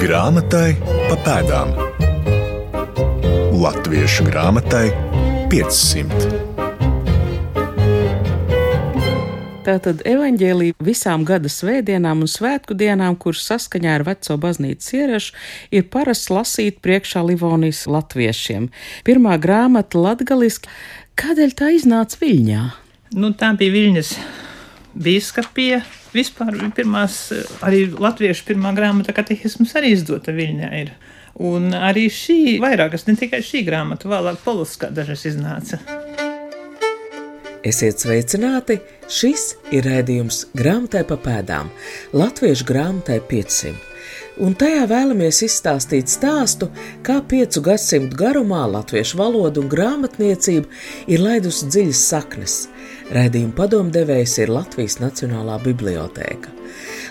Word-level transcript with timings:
Grāmatai 0.00 0.78
pa 0.80 1.16
pēdām. 1.20 1.74
Latviešu 3.52 4.24
grāmatai 4.30 4.86
500. 5.52 6.30
Tātad 9.66 10.00
evaņģēlīja 10.08 10.78
visām 10.80 11.28
gada 11.28 11.52
svētdienām 11.52 12.24
un 12.24 12.32
svētku 12.32 12.72
dienām, 12.80 13.18
kuras 13.20 13.44
saskaņā 13.52 13.98
ar 13.98 14.08
veco 14.08 14.40
baznīcas 14.40 14.88
ierašu, 14.96 15.36
ir 15.68 15.90
parasts 15.92 16.32
lasīt 16.32 16.80
priekšā 16.80 17.20
Livonijas 17.28 17.84
latviešiem. 17.84 18.70
Pirmā 19.04 19.36
grāmata 19.36 20.00
latgaliski, 20.00 20.72
kādēļ 21.20 21.58
tā 21.60 21.74
iznāca 21.76 22.24
Viļņā? 22.24 22.70
Nu, 23.20 23.36
tā 23.36 23.52
bija 23.60 23.76
Viļņas 23.76 24.16
bīskapija. 25.00 25.82
Vispār 26.14 26.56
pirmās, 26.74 27.18
arī 27.64 27.84
latviešu 27.92 28.48
pirmā 28.48 28.74
grāmata 28.76 29.14
katehisms 29.16 29.76
arī 29.78 29.94
izdota 29.94 30.34
Viļņā 30.34 30.70
ir. 30.80 30.94
Un 31.40 31.70
arī 31.76 32.08
šī 32.12 32.58
vairākas, 32.62 33.06
ne 33.06 33.14
tikai 33.16 33.40
šī 33.46 33.62
grāmata, 33.68 34.10
vēlāk 34.10 34.42
Poluskā 34.44 34.90
dažas 34.92 35.24
iznāca. 35.30 35.78
Esiet 37.66 38.00
sveicināti! 38.02 38.80
Šis 39.10 39.50
ir 39.74 39.84
raidījums 39.84 40.46
grāmatai 40.56 41.04
pa 41.08 41.18
pēdām, 41.20 41.70
Latviešu 42.16 42.66
grāmatai 42.68 43.20
500. 43.30 43.89
Un 44.40 44.54
tajā 44.58 44.86
vēlamies 44.90 45.42
izstāstīt 45.46 46.10
stāstu, 46.12 46.70
kā 47.06 47.18
piecu 47.28 47.62
gadsimtu 47.66 48.16
garumā 48.20 48.62
latviešu 48.72 49.18
valoda 49.20 49.60
un 49.62 49.68
grāmatniecība 49.72 50.66
ir 51.10 51.24
laidusi 51.24 51.68
dziļas 51.68 52.04
saknes. 52.14 52.56
Raidījuma 53.10 53.56
padomdevējs 53.58 54.38
ir 54.44 54.54
Latvijas 54.54 55.00
Nacionālā 55.02 55.58
bibliotēka. 55.64 56.54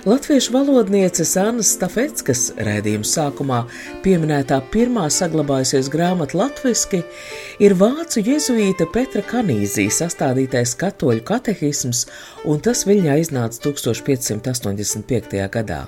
Latviešu 0.05 0.53
valodnieces 0.55 1.33
Annas 1.35 1.73
Stafetskas 1.75 2.45
raidījuma 2.55 3.03
sākumā 3.03 3.57
pieminētā 3.99 4.61
pirmā 4.71 5.09
saglabājusies 5.11 5.89
grāmata 5.91 6.37
latviski 6.39 7.01
ir 7.59 7.75
vācu 7.75 8.23
jezuīta 8.23 8.87
Petra 8.93 9.19
Kanīzija 9.27 9.91
sastādītais 9.91 10.77
katoļu 10.79 11.25
katehisms, 11.27 12.05
un 12.47 12.63
tas 12.63 12.85
viņā 12.87 13.17
iznāca 13.25 13.59
1585. 13.67 15.35
gadā. 15.51 15.81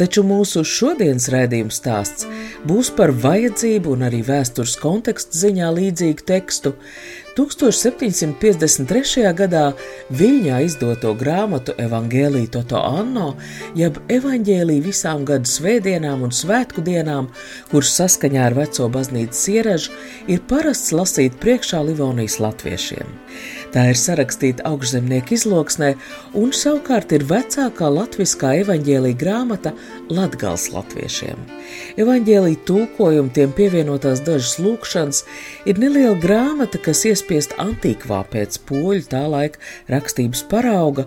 Taču 0.00 0.24
mūsu 0.24 0.64
šodienas 0.64 1.28
raidījuma 1.34 1.76
stāsts 1.76 2.24
būs 2.64 2.88
par 2.96 3.12
vajadzību 3.12 3.98
un 3.98 4.08
arī 4.08 4.22
vēstures 4.32 4.78
kontekstu 4.80 5.44
ziņā 5.44 5.68
līdzīgu 5.76 6.24
tekstu, 6.32 6.72
1753. 7.36 9.32
gadā 9.36 9.62
Viļņā 10.12 10.58
izdoto 10.66 11.14
grāmatu 11.16 11.72
Evangeliju 11.80 12.50
Toto 12.52 12.80
Anno, 12.84 13.36
jeb 13.78 13.96
Evangeliju 14.12 14.84
visām 14.84 15.24
gadu 15.28 15.48
svētdienām 15.48 16.26
un 16.26 16.32
svētku 16.36 16.84
dienām, 16.84 17.30
kuras 17.70 17.94
saskaņā 17.96 18.42
ar 18.50 18.58
veco 18.58 18.88
baznīcas 18.92 19.48
ieražu 19.54 19.90
ir 20.28 20.44
parasts 20.50 20.92
lasīt 20.92 21.38
priekšā 21.40 21.80
Livonijas 21.88 22.36
latviešiem. 22.42 23.08
Tā 23.72 23.86
ir 23.88 23.96
sarakstīta 23.96 24.66
augšzemnieku 24.68 25.32
izloksnē, 25.32 25.94
un 26.36 26.52
savukārt 26.52 27.14
ir 27.16 27.24
vecākā 27.30 27.88
latviskā 27.88 28.52
evaņģēlīja 28.60 29.16
grāmata 29.16 29.72
Latgals 30.12 30.68
latviešiem. 30.74 31.40
Evaņģēlīja 32.02 32.60
tulkojumu 32.68 33.32
tiem 33.32 33.54
pievienotās 33.56 34.20
dažas 34.26 34.58
lūkšanas 34.60 35.22
ir 35.64 35.80
neliela 35.80 36.18
grāmata, 36.20 36.76
kas 36.84 37.06
iespiest 37.22 37.54
antīkvā 37.62 38.24
pēc 38.32 38.56
poļu 38.66 39.06
tā 39.06 39.22
laika 39.30 39.62
rakstības 39.92 40.42
parauga, 40.50 41.06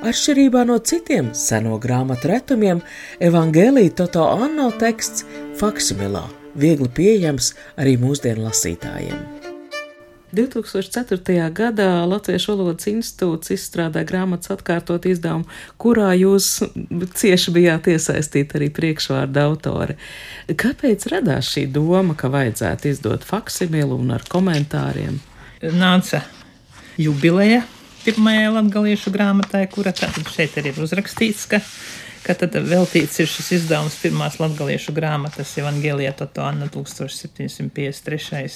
Atšķirībā 0.00 0.62
no 0.64 0.78
citiem 0.80 1.26
seno 1.36 1.74
grāmatu 1.76 2.30
retumiem, 2.30 2.78
Evangelija 3.20 3.92
Toto 3.98 4.22
Anno 4.32 4.70
teksts 4.80 5.26
faksimilā 5.60 6.22
viegli 6.56 6.88
pieejams 6.88 7.50
arī 7.76 7.98
mūsdienu 8.00 8.46
lasītājiem. 8.46 9.20
2004. 10.32 11.36
gadā 11.52 11.90
Latviešu 12.08 12.54
valodas 12.54 12.88
institūts 12.88 13.52
izstrādāja 13.52 14.08
grāmatas 14.08 14.54
atkārtot 14.56 15.04
izdevumu, 15.10 15.44
kurā 15.76 16.14
jūs 16.16 16.62
cieši 17.20 17.52
bijāt 17.60 17.92
iesaistīti 17.92 18.56
arī 18.56 18.72
priekšvārda 18.72 19.50
autori. 19.50 20.00
Kāpēc 20.48 21.10
radās 21.12 21.52
šī 21.52 21.68
doma, 21.74 22.16
ka 22.16 22.32
vajadzētu 22.32 22.94
izdot 22.94 23.28
faksimilu 23.28 24.00
un 24.00 24.16
ar 24.16 24.24
komentāriem? 24.32 25.20
Nāca 25.60 26.22
jubileja 26.96 27.64
pirmajai 28.04 28.48
latgaliešu 28.54 29.12
grāmatai, 29.12 29.66
kura 29.72 29.92
tātad 29.92 30.28
šeit 30.32 30.56
arī 30.56 30.72
ir 30.72 30.80
uzrakstīts, 30.86 31.44
ka 31.50 31.60
ka 32.24 32.34
tad 32.36 32.54
veltīts 32.68 33.20
ir 33.22 33.28
šis 33.30 33.48
izdevums 33.56 33.96
pirmās 34.02 34.36
latgaliešu 34.40 34.92
grāmatas 34.96 35.56
Evangelijā 35.60 36.12
Toto 36.18 36.42
Anna 36.44 36.66
1753. 36.72 38.50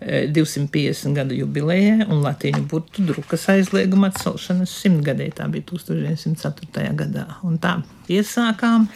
250 0.00 1.16
gadu 1.16 1.34
jubilejai 1.34 2.06
un 2.06 2.20
latīņu 2.22 2.62
burtu 2.70 3.02
drukas 3.06 3.48
aizlieguma 3.50 4.12
atcelšanas 4.12 4.70
simtgadē. 4.84 5.26
Tā 5.34 5.48
bija 5.50 5.66
1904. 5.72 6.92
gadā. 6.98 7.24
Un 7.46 7.58
tā 7.58 7.80
iesākām. 8.08 8.86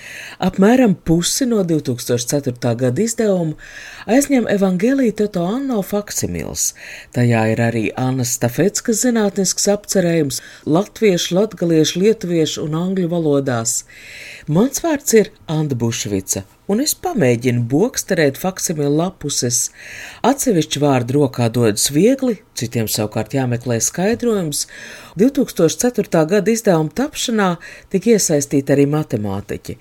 Apmēram 0.42 0.94
pusi 0.94 1.48
no 1.50 1.64
2004. 1.66 2.54
gada 2.84 3.02
izdevuma 3.02 3.58
aizņem 4.06 4.46
Evangelija 4.54 5.18
Toto 5.24 5.44
Anno 5.50 5.82
faksimils. 5.82 6.70
Tajā 7.16 7.42
ir 7.52 7.64
arī 7.66 7.84
Annas 7.98 8.36
Stafetskas 8.38 9.02
zinātnisks 9.02 9.68
apcerējums 9.74 10.40
latviešu, 10.70 11.34
latgaliešu, 11.40 12.06
lietuviešu 12.06 12.62
un 12.68 12.78
angļu 12.78 13.10
valodās. 13.10 13.82
Mans 14.46 14.86
vārds 14.86 15.18
ir 15.18 15.34
Anda 15.50 15.74
Bušvica 15.78 16.46
un 16.72 16.80
es 16.84 16.94
pamēģinu 16.96 17.66
boksterēt 17.68 18.38
faksimilu 18.40 18.92
lapuses. 18.96 19.66
Atsevišķi 20.26 20.82
vārdi 20.82 21.16
rokā 21.18 21.48
dodas 21.52 21.90
viegli, 21.92 22.38
citiem 22.58 22.88
savukārt 22.90 23.36
jāmeklē 23.36 23.78
skaidrojums. 23.84 24.66
2004. 25.20 26.24
gada 26.30 26.54
izdevuma 26.54 26.94
tapšanā 27.02 27.50
tika 27.92 28.14
iesaistīti 28.14 28.76
arī 28.76 28.86
matemātiķi. 28.94 29.76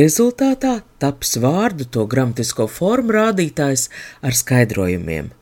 Rezultātā 0.00 0.78
taps 1.02 1.36
vārdu 1.42 1.88
to 1.88 2.06
gramatisko 2.10 2.68
formu 2.70 3.18
rādītājs 3.18 3.88
ar 4.24 4.36
skaidrojumiem. 4.36 5.34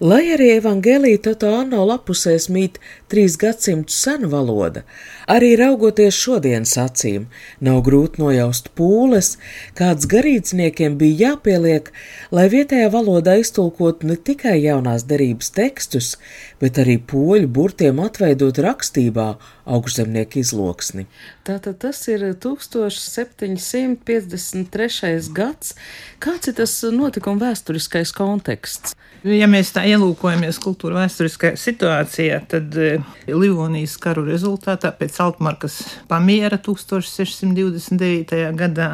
Lai 0.00 0.28
arī 0.30 0.52
evangelija 0.54 1.18
Toto 1.24 1.48
Anno 1.58 1.80
lapusēs 1.82 2.44
mīt 2.54 2.76
trīs 3.10 3.34
gadsimtu 3.34 3.90
sena 3.90 4.28
valoda, 4.30 4.84
arī 5.26 5.56
raugoties 5.58 6.14
šodienas 6.14 6.76
acīm, 6.78 7.24
nav 7.58 7.80
grūti 7.88 8.22
nojaust 8.22 8.70
pūles, 8.78 9.32
kāds 9.74 10.06
garīdzniekiem 10.12 10.94
bija 11.00 11.32
jāpieliek, 11.32 11.90
lai 12.30 12.46
vietējā 12.52 12.92
valodā 12.94 13.40
iztulkot 13.42 14.06
ne 14.06 14.14
tikai 14.14 14.60
jaunās 14.62 15.02
derības 15.10 15.50
tekstus, 15.58 16.12
bet 16.60 16.78
arī 16.82 16.98
poļu 16.98 17.48
burtiem 17.50 18.00
atveidot 18.02 18.58
rakstībā 18.62 19.36
augšzemnieku 19.68 20.38
izloksni. 20.42 21.06
Tātad 21.46 21.78
tas 21.84 22.08
ir 22.10 22.20
1753. 22.42 25.32
gads. 25.34 25.74
Kāds 26.22 26.48
ir 26.50 26.54
tas 26.58 26.82
notikuma 26.94 27.38
vēsturiskais 27.46 28.10
konteksts? 28.16 28.94
Ja 29.26 29.46
mēs 29.50 29.72
tā 29.74 29.82
ielūkojamies 29.90 30.60
kultūra 30.62 30.94
vēsturiskajā 31.02 31.56
situācijā, 31.58 32.36
tad 32.52 32.66
eh, 32.78 33.02
Livonijas 33.26 33.96
karu 33.98 34.22
rezultātā 34.28 34.92
pēc 34.94 35.18
Altmarkas 35.24 35.74
pamiera 36.10 36.58
1629. 36.62 38.54
gadā 38.58 38.90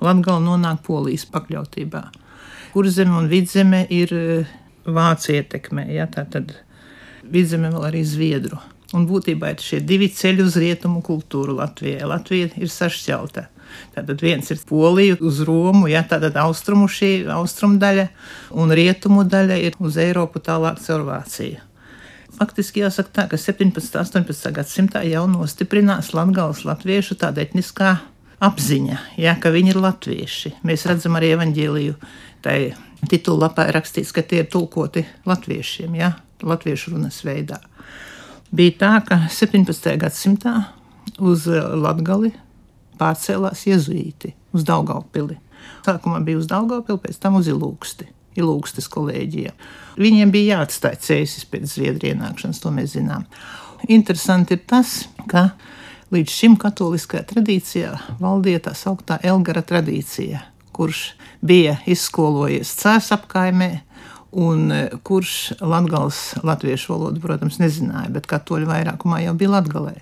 Latgala 0.00 0.40
nonāk 0.40 0.78
Polijas 0.86 1.26
pakļautībā. 1.28 2.00
Kurzeme 2.70 3.18
un 3.18 3.26
vidzeme 3.28 3.82
ir 3.90 4.14
eh, 4.14 4.46
vācu 4.86 5.32
ietekmē, 5.34 5.88
ja 5.92 6.06
tā 6.10 6.24
tad 6.30 6.54
vidzeme 7.32 7.70
vēl 7.72 7.88
arī 7.90 8.04
zviedru. 8.06 8.58
Un 8.96 9.06
būtībā 9.06 9.52
ir 9.52 9.62
šie 9.62 9.78
divi 9.86 10.08
ceļi 10.10 10.42
uz 10.42 10.56
rietumu 10.58 11.00
kultūru 11.06 11.54
Latvijai. 11.60 12.08
Latvija 12.10 12.50
ir 12.58 12.70
sašķelta. 12.74 13.46
Tātad 13.94 14.22
viens 14.22 14.50
ir 14.50 14.58
Polija 14.66 15.16
uz 15.22 15.38
Romu, 15.46 15.86
ja 15.90 16.02
tātad 16.02 16.34
austrumu 16.42 16.88
šī 16.90 17.12
austrumu 17.30 17.78
daļa, 17.78 18.08
un 18.58 18.74
rietumu 18.74 19.22
daļa 19.30 19.58
ir 19.62 19.78
uz 19.78 19.98
Eiropu 20.00 20.42
tālāk 20.42 20.80
caur 20.82 21.04
Vāciju. 21.06 21.60
Faktiski 22.40 22.82
jāsaka 22.82 23.12
tā, 23.14 23.26
ka 23.30 23.38
17. 23.38 23.76
un 23.76 24.00
18. 24.00 24.50
gadsimtā 24.56 25.02
jau 25.06 25.26
nostiprinās 25.30 26.10
Latgales 26.16 26.64
latviešu 26.64 27.18
tāda 27.20 27.44
etniskā 27.44 27.98
apziņa, 28.40 28.98
ja, 29.20 29.34
ka 29.36 29.52
viņi 29.52 29.74
ir 29.74 29.80
latvieši. 29.84 30.54
Mēs 30.66 30.86
redzam 30.88 31.18
arī 31.18 31.34
evaņģēliju, 31.36 31.98
tai 32.42 32.72
titulapā 33.10 33.68
rakstīts, 33.74 34.14
ka 34.16 34.24
tie 34.24 34.44
ir 34.44 34.50
tulkoti 34.52 35.04
latviešiem, 35.28 35.98
ja, 36.00 36.14
latviešu 36.42 36.94
runas 36.94 37.20
veidā. 37.26 37.60
Bija 38.50 38.76
tā, 38.80 38.92
ka 39.06 39.20
17. 39.30 39.92
gadsimtā 40.00 40.54
uz 41.22 41.46
Latgali 41.48 42.32
pārcēlās 43.00 43.66
jezuīti 43.68 44.34
uz 44.56 44.66
Daugaupili. 44.66 45.38
Sākumā 45.86 46.20
bija 46.24 46.40
uz 46.40 46.48
Daugaupili, 46.50 47.00
pēc 47.04 47.20
tam 47.22 47.38
uz 47.38 47.48
Ilūksti, 47.50 48.08
Ilūkstes 48.40 48.88
kolēģija. 48.92 49.52
Viņiem 50.00 50.32
bija 50.34 50.58
jāatstāj 50.58 50.98
cēsis 51.06 51.46
pēc 51.50 51.68
Zviedrijas 51.70 52.16
ienākšanas, 52.16 52.62
to 52.62 52.72
mēs 52.74 52.96
zinām. 52.96 53.26
Interesanti 53.88 54.58
ir 54.58 54.64
tas, 54.68 55.04
ka 55.30 55.50
Līdz 56.10 56.32
šim 56.34 56.56
katoliskajā 56.58 57.22
tradīcijā 57.30 57.90
valdīja 58.18 58.64
tā 58.64 58.72
sauktā 58.74 59.20
Elgara 59.22 59.60
tradīcija, 59.62 60.40
kurš 60.74 61.12
bija 61.38 61.76
izskolojies 61.86 62.72
cēs 62.80 63.12
apkaimē, 63.14 63.68
un 64.32 64.72
e, 64.72 64.84
kurš 65.02 65.52
latgals 65.60 66.20
latviešu 66.46 66.94
valodu, 66.94 67.20
protams, 67.22 67.58
nezināja, 67.62 68.10
bet 68.14 68.28
katoļu 68.30 68.68
vairākumā 68.70 69.22
jau 69.24 69.34
bija 69.38 69.56
latgalē. 69.56 69.96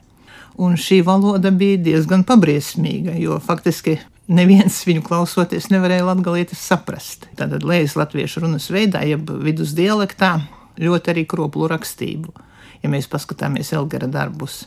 Un 0.59 0.75
šī 0.81 1.01
valoda 1.07 1.53
bija 1.55 1.79
diezgan 1.81 2.25
pabriesmīga, 2.27 3.15
jo 3.23 3.39
faktiski 3.43 3.99
neviens 4.29 4.81
viņu 4.89 5.05
klausoties 5.07 5.71
nevarēja 5.73 6.07
latgalietis 6.11 6.63
saprast. 6.71 7.29
Tātad 7.39 7.65
lējas 7.67 7.97
latviešu 7.99 8.45
runas 8.45 8.69
veidā, 8.75 9.05
jeb 9.09 9.31
vidus 9.45 9.75
dialektā, 9.79 10.39
ļoti 10.79 11.15
arī 11.15 11.25
kroplu 11.29 11.69
rakstību, 11.71 12.35
ja 12.83 12.91
mēs 12.91 13.09
paskatāmies 13.11 13.73
Elgara 13.75 14.11
darbus. 14.11 14.67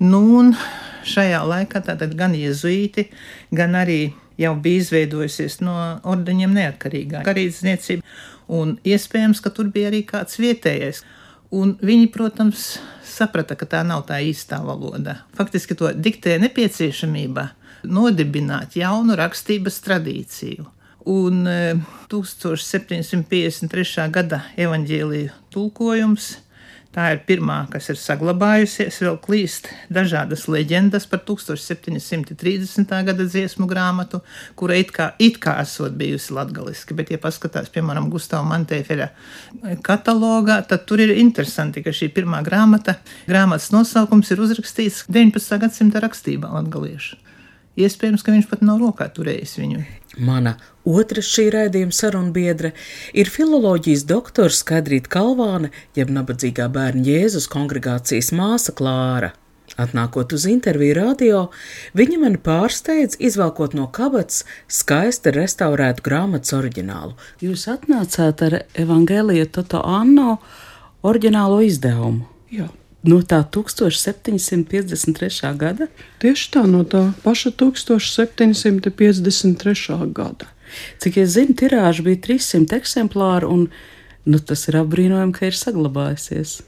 Nu, 0.00 0.22
un 0.40 0.54
šajā 1.04 1.42
laikā 1.44 1.82
tātad 1.84 2.14
gan 2.16 2.32
jezuīti, 2.32 3.10
gan 3.52 3.74
arī 3.76 4.14
jau 4.40 4.54
bija 4.56 4.80
izveidojusies 4.80 5.58
no 5.60 5.74
ordeņiem 6.08 6.54
neatkarīgā 6.56 7.20
garīdzniecība 7.26 8.00
un 8.50 8.76
iespējams, 8.86 9.40
ka 9.44 9.52
tur 9.54 9.70
bija 9.72 9.90
arī 9.92 10.02
kāds 10.08 10.40
vietējais. 10.42 11.04
Un 11.54 11.74
viņi, 11.82 12.10
protams, 12.14 12.78
saprata, 13.06 13.56
ka 13.58 13.66
tā 13.66 13.80
nav 13.86 14.04
tā 14.10 14.20
īstā 14.22 14.60
valoda. 14.62 15.20
Faktiski 15.38 15.74
to 15.78 15.90
diktē 15.94 16.38
nepieciešamība 16.42 17.48
nodibināt 17.90 18.76
jaunu 18.78 19.16
rakstības 19.18 19.80
tradīciju. 19.86 20.66
Un 21.10 21.48
1753. 22.12 24.04
E, 24.04 24.08
gada 24.14 24.42
evaņģēlīja 24.60 25.30
tulkojums 25.54 26.24
Tā 26.90 27.04
ir 27.14 27.20
pirmā, 27.22 27.60
kas 27.70 27.86
ir 27.92 27.98
saglabājusies, 28.02 28.96
vēl 29.04 29.18
klīst 29.22 29.68
dažādas 29.94 30.48
leģendas 30.50 31.04
par 31.06 31.20
1730. 31.22 32.94
gada 33.06 33.26
dziesmu 33.28 33.68
grāmatu, 33.70 34.18
kura 34.58 34.74
it 34.74 34.90
kā, 34.96 35.12
it 35.22 35.38
kā 35.38 35.54
esot 35.62 35.94
bijusi 36.00 36.34
latgaliski, 36.34 36.96
bet, 36.98 37.12
ja 37.14 37.20
paskatās, 37.22 37.70
piemēram, 37.70 38.10
Gustava 38.10 38.42
Mantēfeļa 38.50 39.06
katalogā, 39.86 40.58
tad 40.66 40.82
tur 40.90 41.04
ir 41.06 41.14
interesanti, 41.14 41.84
ka 41.86 41.94
šī 41.94 42.10
pirmā 42.16 42.42
grāmata, 42.42 42.98
grāmatas 43.30 43.70
nosaukums 43.70 44.34
ir 44.34 44.42
uzrakstīts 44.42 45.04
19. 45.06 45.62
gadsimta 45.62 46.02
rakstībā 46.02 46.50
latgaliešu. 46.58 47.22
Iespējams, 47.78 48.24
ka 48.26 48.34
viņš 48.34 48.48
pat 48.50 48.62
nav 48.66 48.80
rokā 48.82 49.06
turējis 49.14 49.52
viņu. 49.60 49.82
Mana 50.26 50.56
otra 50.88 51.22
šī 51.22 51.46
raidījuma 51.54 51.94
sarunbiedre 51.94 52.72
ir 53.14 53.30
filoloģijas 53.30 54.02
doktors 54.10 54.64
Skaidrīta 54.64 55.12
Kalvāne, 55.12 55.70
jeb 55.94 56.10
nabadzīgā 56.10 56.66
bērna 56.72 57.06
Jēzus 57.06 57.46
kongregācijas 57.52 58.32
māsa 58.34 58.74
Klāra. 58.74 59.30
Atnākot 59.78 60.32
uz 60.34 60.48
interviju 60.50 60.96
radio, 60.98 61.44
viņa 61.94 62.18
mani 62.18 62.40
pārsteidz, 62.42 63.20
izvelkot 63.22 63.76
no 63.78 63.86
kabatas 63.94 64.42
skaisti 64.66 65.30
restaurētu 65.36 66.04
grāmatas 66.08 66.56
oriģinālu. 66.58 67.14
Jūs 67.44 67.68
atnācāt 67.70 68.42
ar 68.48 68.58
Evangeliju 68.74 69.46
Toto 69.54 69.84
Anno 69.86 70.40
oriģinālo 71.06 71.62
izdevumu. 71.70 72.26
Jā. 72.50 72.66
No 73.02 73.22
tā 73.24 73.40
1753. 73.48 75.56
gada? 75.56 75.88
Tieši 76.20 76.50
tā, 76.52 76.68
no 76.68 76.84
tā 76.84 77.16
paša 77.24 77.56
1753. 77.56 80.12
gada. 80.12 80.44
Cik 81.00 81.16
es 81.22 81.30
zinu, 81.34 81.54
tirāža 81.56 82.02
bija 82.06 82.16
300 82.28 82.76
eksemplāri, 82.76 83.46
un 83.48 83.68
nu, 84.28 84.38
tas 84.38 84.68
ir 84.68 84.74
apbrīnojami, 84.82 85.32
ka 85.32 85.46
ir 85.48 85.56
saglabājusies. 85.56 86.60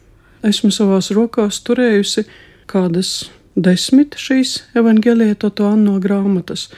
Esmu 0.42 0.70
savās 0.74 1.12
rokās 1.14 1.60
turējusi 1.62 2.24
kādas 2.70 3.30
desmit 3.54 4.16
šīs 4.18 4.62
evanģēlieto 4.78 5.52
anno 5.68 6.00
grāmatas. 6.02 6.68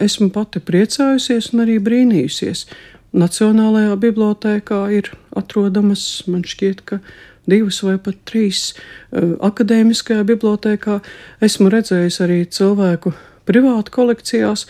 Esmu 0.00 0.30
pati 0.32 0.60
priecājusies 0.62 1.52
un 1.52 1.60
arī 1.66 1.76
brīnījusies. 1.82 2.66
Nacionālajā 3.10 3.96
bibliotēkā 3.98 4.80
ir 4.94 5.10
atrodamas, 5.36 6.22
man 6.30 6.46
šķiet, 6.46 6.84
ka 6.86 7.00
divas 7.48 7.80
vai 7.86 7.96
pat 8.02 8.20
trīs 8.28 8.70
uh, 8.72 9.36
akadēmiskajā 9.46 10.26
bibliotekā. 10.28 11.00
Esmu 11.44 11.70
redzējis 11.72 12.20
arī 12.26 12.42
cilvēku 12.50 13.14
privātu 13.48 13.94
kolekcijās, 13.94 14.66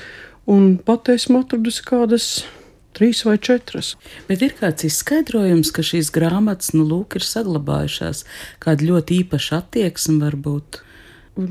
un 0.51 0.77
pat 0.85 1.11
esmu 1.13 1.43
atradusi 1.45 1.85
kādas 1.87 2.31
trīs 2.97 3.23
vai 3.27 3.39
četras. 3.39 3.95
Bet 4.29 4.43
ir 4.45 4.55
kāds 4.59 4.87
izskaidrojums, 4.89 5.73
ka 5.75 5.85
šīs 5.87 6.11
grāmatas, 6.15 6.75
nu, 6.75 6.85
lūk, 6.89 7.19
ir 7.19 7.27
saglabājušās, 7.27 8.25
kāda 8.63 8.89
ļoti 8.91 9.23
īpaša 9.25 9.63
attieksme 9.63 10.21
varbūt. 10.25 10.83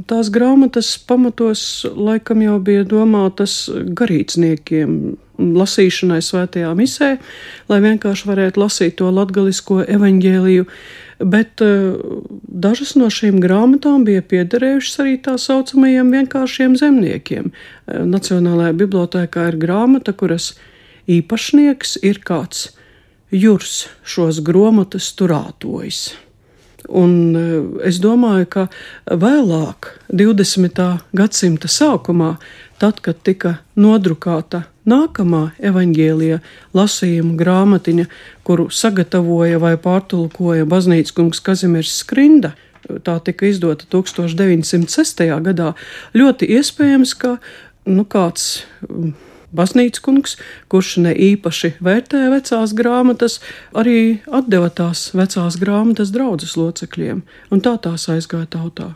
Tās 0.09 0.27
grāmatas 0.29 0.91
pamatos 1.07 1.61
laikam 1.95 2.43
jau 2.43 2.57
bija 2.61 2.83
domātas 2.85 3.63
garīdzniekiem, 3.71 4.95
lasīšanai 5.39 6.19
svētajā 6.21 6.73
misē, 6.77 7.13
lai 7.71 7.79
vienkārši 7.85 8.27
varētu 8.27 8.61
lasīt 8.61 8.97
to 8.99 9.07
latgalisko 9.15 9.79
evaņģēliju 9.87 10.67
bet 11.19 11.61
uh, 11.61 11.99
dažas 12.47 12.95
no 12.99 13.09
šīm 13.11 13.39
grāmatām 13.43 14.05
bija 14.07 14.23
piederējušas 14.23 14.99
arī 15.03 15.17
tā 15.25 15.35
saucamajiem 15.41 16.11
vienkāršiem 16.15 16.77
zemniekiem. 16.79 17.51
Uh, 17.51 18.05
Nacionālajā 18.07 18.75
bibliotēkā 18.79 19.49
ir 19.51 19.59
grāmata, 19.61 20.15
kuras 20.15 20.53
īpašnieks 21.09 21.99
ir 22.05 22.21
kāds 22.23 22.69
jurs 23.31 23.87
šos 24.07 24.41
grāmatas 24.45 25.11
turētojs. 25.19 26.09
Un 26.87 27.13
uh, 27.35 27.83
es 27.85 27.99
domāju, 28.01 28.47
ka 28.49 28.65
vēlāk, 29.05 29.93
20. 30.15 30.79
gadsimta 31.15 31.69
sākumā, 31.71 32.35
tad, 32.79 33.01
kad 33.03 33.19
tika 33.27 33.57
nodrukāta 33.75 34.63
nākamā 34.89 35.49
evaņģēlija 35.59 36.39
lasījuma 36.77 37.35
grāmatiņa, 37.39 38.07
kuru 38.47 38.69
sagatavoja 38.73 39.59
vai 39.61 39.75
pārtulkoja 39.81 40.67
baznīcas 40.69 41.15
kungs 41.17 41.43
Kazimirs 41.43 41.99
Skrinda. 42.01 42.55
Tā 43.05 43.19
tika 43.21 43.45
izdota 43.45 43.85
1906. 43.91 45.25
gadā. 45.45 45.73
Ļoti 46.17 46.47
iespējams, 46.57 47.13
ka 47.19 47.35
nu, 47.85 48.05
kāds 48.09 48.63
um, 49.49 49.55
baznīcas 49.55 50.03
kungs, 50.05 50.37
kurš 50.71 50.95
ne 51.05 51.13
īpaši 51.13 51.75
vērtēja 51.83 52.31
vecās 52.33 52.73
grāmatas, 52.77 53.39
arī 53.73 54.21
atdeva 54.31 54.69
tās 54.69 55.09
vecās 55.17 55.59
grāmatas 55.59 56.13
draudzes 56.15 56.57
locekļiem, 56.59 57.23
un 57.51 57.61
tā 57.65 57.77
tās 57.81 58.09
aizgāja 58.11 58.49
tautā. 58.57 58.93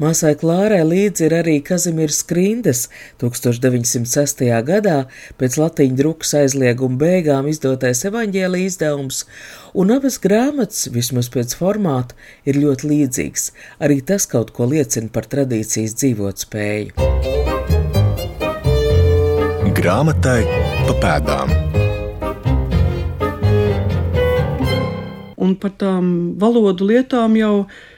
Māsai 0.00 0.34
Klārai 0.38 0.82
līdzi 0.86 1.26
ir 1.26 1.34
arī 1.36 1.56
Kazimiers 1.64 2.20
Skrindes 2.22 2.86
1906. 3.20 4.44
gadā 4.66 4.96
pēc 5.40 5.58
latīņu 5.60 5.98
drukas 6.00 6.34
aizlieguma 6.40 7.00
beigām 7.02 7.48
izdotais 7.50 8.04
evaņģēlī 8.08 8.64
izdevums, 8.66 9.24
un 9.74 9.94
abas 9.96 10.20
grāmatas, 10.22 10.86
vismaz 10.92 11.30
pēc 11.34 11.56
formāta, 11.58 12.18
ir 12.48 12.60
ļoti 12.62 12.92
līdzīgas. 12.92 13.50
Arī 13.82 14.00
tas 14.06 14.28
kaut 14.30 14.54
ko 14.56 14.70
liecina 14.70 15.12
par 15.12 15.28
tradīcijas 15.32 15.98
dzīvot 16.00 16.46
spēju. 16.46 17.75
Grāmatai 19.86 20.40
pa 20.82 20.94
pēdām. 20.98 21.50
Un 25.38 25.52
par 25.62 25.76
tām 25.78 26.08
valodu 26.42 26.88
lietām 26.88 27.36
jau 27.38 27.52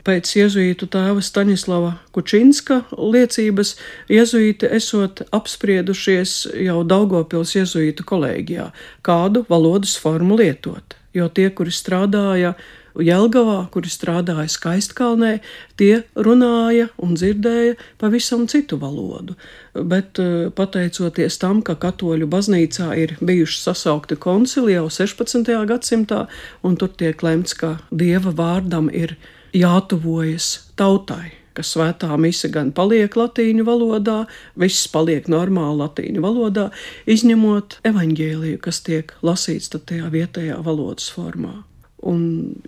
pēc 0.05 0.35
jēzuītu 0.37 0.91
tēva 0.93 1.25
Staņislava 1.25 1.95
Kučinska 2.13 2.83
liecības 2.93 3.71
jēzuīti 4.13 4.69
esot 4.77 5.23
apspriedušies 5.33 6.35
jau 6.67 6.83
Daugopils 6.85 7.55
jēzuītu 7.57 8.05
kolēģijā, 8.13 8.69
kādu 9.01 9.47
valodas 9.49 9.97
formu 9.97 10.37
lietot, 10.43 10.99
jo 11.17 11.33
tie, 11.33 11.49
kuri 11.49 11.73
strādāja 11.73 12.53
Jelgavā, 12.95 13.69
kuri 13.75 13.91
strādāja 13.93 14.49
Skaistkalnē, 14.51 15.39
tie 15.79 16.03
runāja 16.17 16.89
un 17.03 17.17
dzirdēja 17.19 17.77
pavisam 18.01 18.47
citu 18.51 18.79
valodu. 18.81 19.37
Bet 19.75 20.21
eh, 20.23 20.49
pateicoties 20.55 21.39
tam, 21.43 21.63
ka 21.63 21.79
katoļu 21.79 22.29
baznīcā 22.31 22.93
ir 22.99 23.17
bijuši 23.21 23.61
sasaukti 23.69 24.19
koncili 24.21 24.77
jau 24.77 24.89
16. 24.93 25.53
gadsimtā, 25.69 26.27
un 26.63 26.79
tur 26.81 26.95
tiek 26.95 27.23
lemts, 27.23 27.55
ka 27.59 27.77
dieva 27.91 28.35
vārdam 28.35 28.89
ir 28.93 29.19
jātuvojas 29.57 30.73
tautai 30.79 31.39
ka 31.59 31.65
svētā 31.67 32.15
mise 32.23 32.51
gan 32.55 32.71
paliek 32.75 33.17
latīņu 33.19 33.67
valodā, 33.67 34.19
viss 34.59 34.87
paliek 34.95 35.27
normāli 35.33 35.83
latīņu 35.83 36.23
valodā, 36.23 36.69
izņemot 37.11 37.81
evaņģēliju, 37.89 38.61
kas 38.63 38.85
tiek 38.87 39.17
lasīts 39.27 39.75
tajā 39.75 40.13
vietējā 40.15 40.61
valodas 40.63 41.11
formā. 41.11 41.68
Un, 42.07 42.21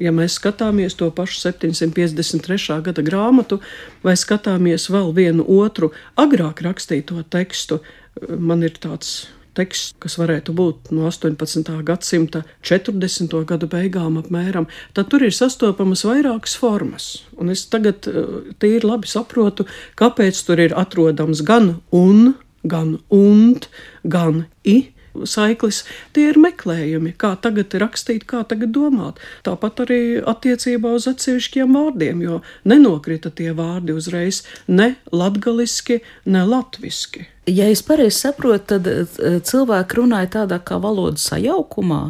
ja 0.02 0.10
mēs 0.10 0.40
skatāmies 0.40 0.96
to 0.99 1.06
pašu 1.14 1.38
753. 1.38 2.80
gada 2.82 3.02
grāmatu, 3.06 3.60
vai 4.02 4.16
skatāmies 4.18 4.88
vēl 4.90 5.12
vienu 5.14 5.46
otru 5.46 5.92
agrāk 6.18 6.64
rakstīto 6.66 7.22
tekstu, 7.30 7.78
man 8.26 8.66
ir 8.66 8.75
tāds 8.82 9.28
teksts, 9.54 9.94
kas 10.02 10.16
varētu 10.20 10.54
būt 10.56 10.90
no 10.94 11.06
18. 11.08 11.70
gadsimta 11.87 12.42
40. 12.66 13.34
gadu 13.46 13.68
beigām 13.70 14.18
apmēram, 14.20 14.68
tad 14.96 15.10
tur 15.12 15.25
ir 15.26 15.34
sastopamas 15.34 16.04
vairākas 16.06 16.56
formas. 16.58 17.10
Un 17.38 17.54
es 17.54 17.66
tagad 17.70 18.08
eh, 18.10 18.52
tīri 18.62 18.87
labi 18.87 19.10
saprotu, 19.10 19.66
kāpēc 20.00 20.44
tur 20.46 20.62
ir 20.62 20.76
atrodams 20.78 21.44
gan 21.46 21.76
un, 21.94 22.34
gan 22.62 22.96
und, 23.14 23.70
gan 24.02 24.46
i 24.64 24.90
saiklis, 25.25 25.83
tie 26.14 26.29
ir 26.31 26.38
meklējumi, 26.40 27.14
kā 27.21 27.35
tagad 27.43 27.75
rakstīt, 27.83 28.26
kā 28.31 28.43
tagad 28.49 28.75
domāt. 28.76 29.21
Tāpat 29.47 29.85
arī 29.87 30.00
attiecībā 30.21 30.95
uz 30.97 31.09
atsevišķiem 31.11 31.76
vārdiem, 31.76 32.23
jo 32.26 32.40
nenokrita 32.69 33.33
tie 33.35 33.52
vārdi 33.57 33.97
uzreiz 33.97 34.45
ne 34.69 34.95
latgaliski, 35.12 36.00
ne 36.31 36.47
latviski. 36.47 37.26
Ja 37.49 37.70
es 37.73 37.80
pareizi 37.82 38.18
saprotu, 38.20 38.66
tad 38.75 38.87
eh, 38.90 39.40
cilvēki 39.49 39.97
runāja 39.97 40.28
tādā 40.40 40.61
kā 40.61 40.76
valodas 40.82 41.25
sajaukumā. 41.30 42.02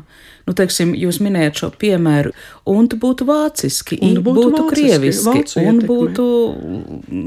Nu, 0.48 0.54
teiksim, 0.58 0.90
jūs 0.98 1.20
minējat 1.22 1.60
šo 1.60 1.68
piemēru, 1.78 2.32
un 2.72 2.88
tu 2.90 2.96
būtu 2.98 3.22
vāciski, 3.28 4.00
un 4.02 4.16
būtu, 4.18 4.32
būtu 4.34 4.62
vāciski, 4.64 4.72
krieviski, 4.74 5.60
un 5.62 5.78
būtu, 5.86 6.24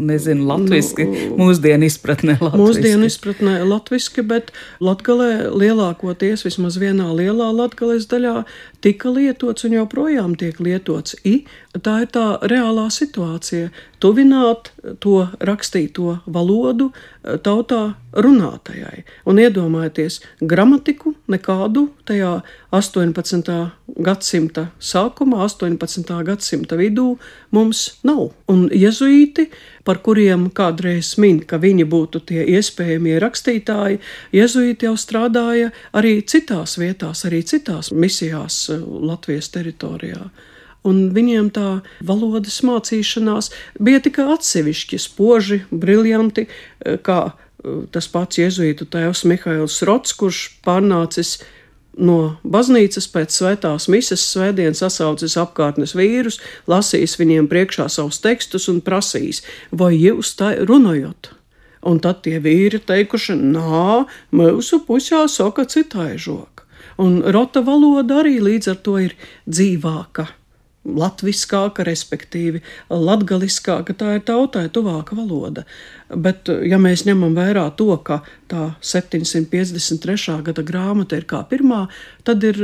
nezinu, 0.10 0.44
latviski, 0.50 1.06
nu, 1.08 1.38
mūsdienu 1.40 1.88
izpratnē 1.88 2.36
latviski. 2.42 2.60
Mūsdienu 2.60 3.08
izpratnē 3.08 3.56
latviski, 3.70 4.26
bet 4.28 4.52
latgalē 4.84 5.54
lielākoties, 5.56 6.44
vismaz 6.50 6.76
vienā 6.82 7.08
lielā 7.16 7.48
latgales 7.56 8.10
daļā, 8.12 8.42
tika 8.84 9.12
lietots 9.16 9.66
un 9.68 9.78
joprojām 9.78 10.36
tiek 10.40 10.60
lietots 10.60 11.16
i. 11.24 11.44
Tā 11.74 12.02
ir 12.04 12.12
tā 12.14 12.26
reālā 12.52 12.90
situācija 12.92 13.72
tuvināt 14.04 14.74
to 15.04 15.28
rakstīto 15.40 16.20
valodu 16.26 16.92
eh, 16.92 17.38
tautā 17.44 17.84
runātajai. 18.16 19.04
Un 19.30 19.40
iedomājieties, 19.42 20.20
gramatiku 20.42 21.14
nekādu 21.32 21.88
tajā 22.08 22.34
18. 22.74 23.54
gadsimta 24.06 24.68
sākumā, 24.80 25.44
18. 25.48 26.14
gadsimta 26.28 26.78
vidū 26.80 27.18
mums 27.52 27.84
nav. 28.06 28.32
Un 28.52 28.66
jezuīti, 28.74 29.50
par 29.84 30.02
kuriem 30.06 30.50
kādreiz 30.56 31.16
min, 31.22 31.42
ka 31.46 31.60
viņi 31.62 31.88
būtu 31.90 32.24
tie 32.30 32.46
iespējamie 32.56 33.20
rakstītāji, 33.24 34.00
jezuīti 34.36 34.90
jau 34.90 34.96
strādāja 35.00 35.74
arī 35.94 36.20
citās 36.22 36.78
vietās, 36.82 37.26
arī 37.28 37.44
citās 37.44 37.92
misijās 37.92 38.66
eh, 38.74 38.82
Latvijas 38.82 39.52
teritorijā 39.54 40.28
un 40.88 41.08
viņiem 41.16 41.50
tā 41.56 41.68
valodas 42.06 42.60
mācīšanās 42.66 43.50
bija 43.84 44.02
tikai 44.04 44.28
atsevišķi 44.36 45.00
spoži, 45.00 45.62
briljanti, 45.72 46.48
eh, 46.48 46.98
kā 46.98 47.34
tas 47.92 48.08
pats 48.12 48.40
jēzuītu 48.40 48.88
tēvs 48.92 49.24
Mihails 49.30 49.82
Rots, 49.88 50.16
kurš 50.18 50.46
pārnācis 50.66 51.38
no 51.94 52.36
baznīcas 52.44 53.08
pēc 53.14 53.36
svētās 53.38 53.88
misijas 53.92 54.26
svētdienas 54.34 54.82
sasaucis 54.82 55.38
apkārtnes 55.40 55.94
vīrus, 55.98 56.40
lasījis 56.70 57.18
viņiem 57.22 57.48
priekšā 57.52 57.88
savus 57.92 58.20
tekstus 58.24 58.68
un 58.72 58.82
prasījis, 58.86 59.44
vai 59.72 59.94
jūs 59.96 60.34
tā 60.40 60.56
runājat? 60.66 61.34
Un 61.84 62.00
tad 62.00 62.22
tie 62.26 62.40
vīri 62.40 62.80
teikuši, 62.80 63.36
nā, 63.36 64.06
mūsu 64.32 64.80
pusē 64.88 65.26
saka 65.28 65.68
citai 65.68 66.14
žoka. 66.16 66.64
Un 67.04 67.20
rota 67.36 67.64
valoda 67.66 68.22
arī 68.22 68.38
līdz 68.44 68.72
ar 68.72 68.80
to 68.86 68.96
ir 69.02 69.18
dzīvāka 69.50 70.30
latviskāka, 70.84 71.86
respektīvi 71.88 72.62
latgaliskāka, 72.92 73.96
tā 73.96 74.18
ir 74.18 74.26
tautai 74.28 74.66
tuvāka 74.74 75.16
valoda. 75.16 75.64
Bet, 76.10 76.52
ja 76.68 76.80
mēs 76.82 77.06
ņemam 77.08 77.36
vērā 77.38 77.66
to, 77.80 77.90
ka 78.04 78.22
tā 78.52 78.74
753. 78.84 80.42
gada 80.50 80.66
grāmata 80.66 81.18
ir 81.20 81.28
kā 81.30 81.44
pirmā, 81.50 81.88
tad 82.28 82.44
ir 82.44 82.60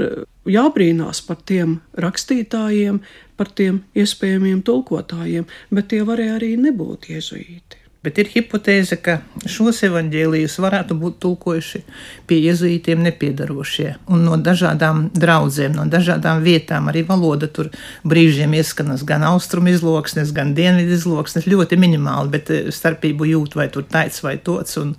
jābrīnās 0.49 1.23
par 1.27 1.39
tiem 1.47 1.79
rakstītājiem, 1.97 2.99
par 3.39 3.51
tiem 3.55 3.83
iespējamiem 3.95 4.63
tulkotājiem, 4.67 5.47
bet 5.71 5.91
tie 5.93 6.03
varēja 6.07 6.39
arī 6.39 6.55
nebūt 6.59 7.11
iezuīti. 7.15 7.68
Bet 7.99 8.15
ir 8.21 8.29
hipotēze, 8.31 8.95
ka 9.03 9.17
šos 9.43 9.81
evaņģēlijus 9.83 10.53
varētu 10.63 10.95
būt 11.01 11.17
tulkojuši 11.19 11.81
pie 12.29 12.37
jezuītiem 12.45 13.01
nepiedarošie. 13.03 13.89
Un 14.07 14.23
no 14.23 14.37
dažādām 14.39 15.09
draudzēm, 15.11 15.75
no 15.75 15.83
dažādām 15.83 16.39
vietām 16.45 16.87
arī 16.87 17.03
valoda 17.09 17.49
tur 17.51 17.67
brīžiem 18.07 18.55
ieskanas 18.55 19.03
gan 19.07 19.25
austrumu 19.27 19.73
izloksnes, 19.73 20.31
gan 20.31 20.53
dienvidu 20.55 20.95
izloksnes. 20.95 21.49
Ļoti 21.51 21.79
minimāli, 21.81 22.31
bet 22.37 22.53
eh, 22.55 22.71
starpību 22.71 23.27
jūt 23.33 23.59
vai 23.59 23.67
tur 23.73 23.83
taits 23.83 24.23
vai 24.23 24.37
tots. 24.39 24.79
Un... 24.79 24.95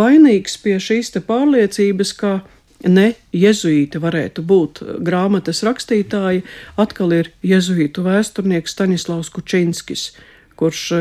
Vainīgs 0.00 0.56
pie 0.64 0.78
šīs 0.80 1.12
pārliecības, 1.28 2.14
ka 2.16 2.32
ne 2.88 3.10
jezuīti 3.36 4.00
varētu 4.00 4.46
būt 4.48 4.80
grāmatas 5.04 5.60
rakstītāji, 5.68 6.46
atkal 6.80 7.12
ir 7.20 7.32
jezuītu 7.44 8.08
vēsturnieks 8.08 8.78
Staņislavs 8.78 9.28
Kučinskis 9.36 10.08
kurš 10.60 10.82
e, 10.92 11.00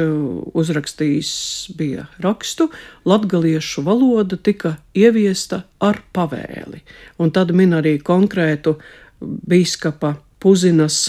uzrakstījis 0.58 1.32
bija 1.78 2.08
rakstu, 2.24 2.70
latgaliešu 3.10 3.84
valoda 3.88 4.40
tika 4.40 4.78
ieviesta 4.96 5.64
ar 5.84 6.02
pavēli. 6.16 6.82
Un 7.20 7.34
tad 7.36 7.52
min 7.56 7.76
arī 7.78 7.98
konkrētu 8.00 8.78
bīskapa 9.20 10.16
Puzinas 10.40 11.02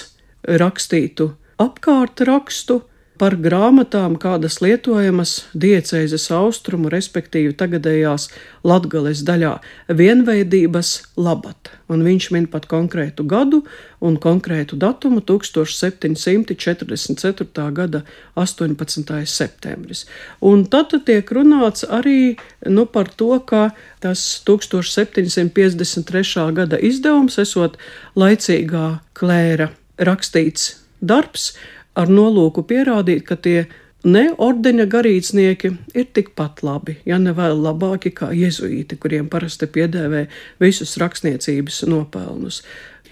rakstītu 0.42 1.30
apkārt 1.62 2.24
rakstu, 2.26 2.80
par 3.20 3.34
grāmatām, 3.36 4.14
kādas 4.16 4.62
lietojamas 4.64 5.44
diecēzes 5.52 6.30
austrumu, 6.32 6.88
respektīvi 6.88 7.52
tagadējās 7.60 8.32
latgales 8.64 9.20
daļā- 9.28 9.60
vienveidības 10.00 11.20
labad. 11.20 11.68
Un 11.92 12.00
viņš 12.06 12.30
min 12.32 12.46
pat 12.46 12.64
konkrētu 12.66 13.26
gadu 13.26 13.62
un 14.00 14.16
konkrētu 14.16 14.78
datumu- 14.78 15.20
1744. 15.26 17.70
gada 17.70 18.02
18. 18.36 19.26
septembris. 19.26 20.04
Un 20.40 20.64
tad 20.64 21.04
tiek 21.04 21.30
runāts 21.30 21.84
arī 21.84 22.38
nu, 22.66 22.86
par 22.86 23.04
to, 23.04 23.38
ka 23.40 23.70
tas 24.00 24.42
1753. 24.46 26.52
gada 26.54 26.78
izdevums 26.78 27.38
esot 27.38 27.76
laicīgā 28.16 29.00
klēra 29.14 29.68
rakstīts 29.98 30.74
darbs, 31.02 31.52
ar 31.98 32.10
nolūku 32.10 32.64
pierādīt, 32.68 33.24
ka 33.26 33.36
tie 33.36 33.64
ne 34.04 34.30
ordeņa 34.38 34.86
garīdznieki 34.90 35.72
ir 35.94 36.06
tikpat 36.16 36.62
labi, 36.64 36.96
ja 37.08 37.18
ne 37.20 37.34
vēl 37.36 37.60
labāki 37.60 38.12
kā 38.16 38.30
jezuīti, 38.36 38.98
kuriem 39.00 39.28
parasti 39.32 39.68
piedēvē 39.68 40.26
visus 40.62 40.96
rakstniecības 41.00 41.84
nopelnus. 41.90 42.62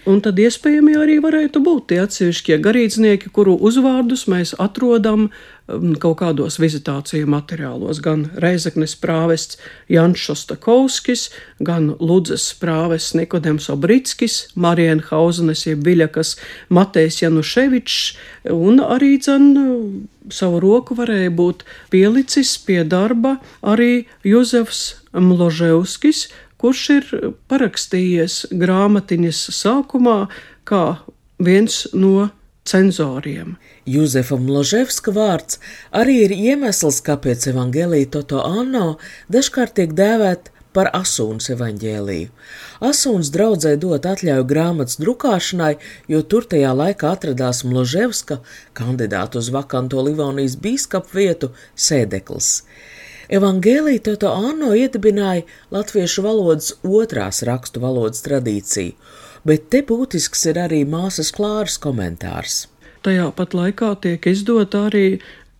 Un 0.09 0.23
tad 0.25 0.39
iespējami 0.41 0.95
arī 0.97 1.19
varētu 1.21 1.61
būt 1.61 1.89
tie 1.91 1.99
atsevišķie 2.01 2.55
garīdznieki, 2.65 3.29
kuru 3.35 3.53
uzvārdus 3.67 4.23
mēs 4.31 4.55
atrodam 4.57 5.27
um, 5.27 5.91
kaut 6.01 6.17
kādos 6.23 6.57
vizitāciju 6.57 7.29
materiālos. 7.29 7.99
Gan 8.01 8.23
Reizeknes 8.41 8.95
prāvests 8.97 9.59
Jans 9.91 10.17
Šostakovskis, 10.17 11.27
gan 11.61 11.91
Ludzes 12.01 12.47
prāvests 12.57 13.13
Nikodems 13.19 13.69
Obrickis, 13.69 14.39
Mariena 14.55 15.05
Hausenes 15.11 15.67
jeb 15.67 15.85
Viļakas 15.85 16.37
Matejs 16.73 17.21
Januševičs, 17.21 18.01
un 18.55 18.81
arī 18.81 19.13
dzen 19.21 19.51
savu 20.33 20.63
roku 20.63 20.97
varēja 20.97 21.29
būt 21.37 21.65
pielicis 21.93 22.57
pie 22.65 22.81
darba 22.81 23.37
arī 23.61 24.07
Juzefs 24.25 25.03
Mloževskis, 25.13 26.29
kurš 26.59 26.83
ir 26.97 27.07
parakstījies 27.51 28.41
grāmatiņas 28.51 29.39
sākumā 29.55 30.19
kā 30.69 30.83
viens 31.39 31.85
no 31.93 32.29
cenzoriem. 32.69 33.55
Juzefa 33.89 34.37
Mloževska 34.37 35.13
vārds 35.15 35.57
arī 35.95 36.19
ir 36.27 36.35
iemesls, 36.35 37.01
kāpēc 37.05 37.49
evanģēlīja 37.53 38.13
Toto 38.19 38.43
Anno 38.45 38.97
dažkārt 39.33 39.79
tiek 39.79 39.95
dēvēta 39.97 40.53
par 40.75 40.91
Asūnas 40.93 41.49
evaņģēliju. 41.55 42.29
Asūnas 42.85 43.31
draudzē 43.33 43.73
dot 43.81 44.05
atļauju 44.05 44.45
grāmatas 44.51 44.99
drukāšanai, 45.01 45.73
jo 46.11 46.21
tur 46.21 46.45
tajā 46.51 46.75
laikā 46.77 47.15
atradās 47.15 47.63
Mloževska, 47.65 48.39
kandidātu 48.77 49.41
uz 49.41 49.49
vakanto 49.55 50.03
Livonijas 50.05 50.59
bīskapu 50.61 51.17
vietu, 51.17 51.51
sēdeklis. 51.73 52.51
Evangēlija 53.29 54.01
Toto 54.07 54.29
Anno 54.33 54.71
iedibināja 54.73 55.43
latviešu 55.69 56.23
valodas 56.25 56.71
otrās 56.81 57.43
rakstu 57.45 57.83
valodas 57.83 58.23
tradīciju, 58.25 58.95
bet 59.45 59.67
te 59.69 59.83
būtisks 59.85 60.47
ir 60.49 60.57
arī 60.57 60.79
māsas 60.89 61.29
Klāras 61.35 61.77
komentārs. 61.83 62.63
Tajā 63.05 63.27
pat 63.37 63.53
laikā 63.53 63.91
tiek 64.01 64.25
izdota 64.31 64.87
arī 64.87 65.19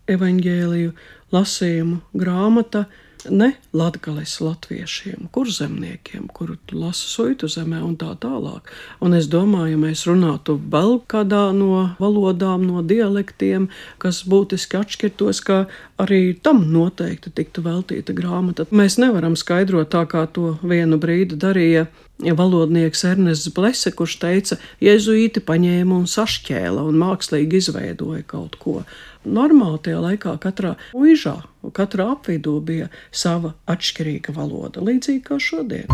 evaņģēliju 0.10 0.96
lasījumu 1.36 2.00
grāmata 2.18 2.88
ne 3.30 3.52
latgales 3.74 4.40
latviešiem, 4.42 5.28
kurzemniekiem, 5.32 6.28
kuru 6.34 6.56
lasa 6.72 7.08
suitu 7.08 7.50
zemē 7.52 7.82
un 7.84 7.96
tā 8.00 8.14
tālāk. 8.22 8.72
Un 9.04 9.16
es 9.18 9.28
domāju, 9.32 9.74
ja 9.76 9.82
mēs 9.82 10.06
runātu 10.08 10.56
vēl 10.72 11.00
kādā 11.12 11.50
no 11.56 11.90
valodām, 12.00 12.66
no 12.68 12.84
dialektiem, 12.86 13.70
kas 14.00 14.24
būtiski 14.30 14.80
atšķirtos, 14.80 15.44
ka 15.44 15.66
arī 16.00 16.38
tam 16.44 16.64
noteikti 16.72 17.34
tiktu 17.36 17.64
veltīta 17.66 18.16
grāmata. 18.16 18.70
Mēs 18.72 19.00
nevaram 19.02 19.36
skaidrot 19.40 19.92
tā, 19.92 20.06
kā 20.10 20.26
to 20.32 20.56
vienu 20.64 21.00
brīdi 21.02 21.40
darīja 21.40 21.88
valodnieks 22.20 23.04
Ernests 23.08 23.52
Blese, 23.56 23.92
kurš 23.96 24.18
teica, 24.22 24.58
jēzuīti 24.84 25.44
paņēma 25.46 26.02
un 26.02 26.08
sašķēla 26.10 26.84
un 26.90 27.00
mākslīgi 27.00 27.62
izveidoja 27.64 28.26
kaut 28.28 28.60
ko. 28.60 28.82
Normāli 29.28 29.82
tajā 29.88 30.02
laikā 30.04 30.36
katrā 30.44 30.76
mūžā, 30.94 31.38
katrā 31.76 32.12
apvidū 32.16 32.60
bija 32.64 32.90
sava 33.12 33.54
atšķirīga 33.72 34.36
valoda, 34.36 34.84
līdzīgi 34.84 35.24
kā 35.28 35.40
šodien. 35.44 35.88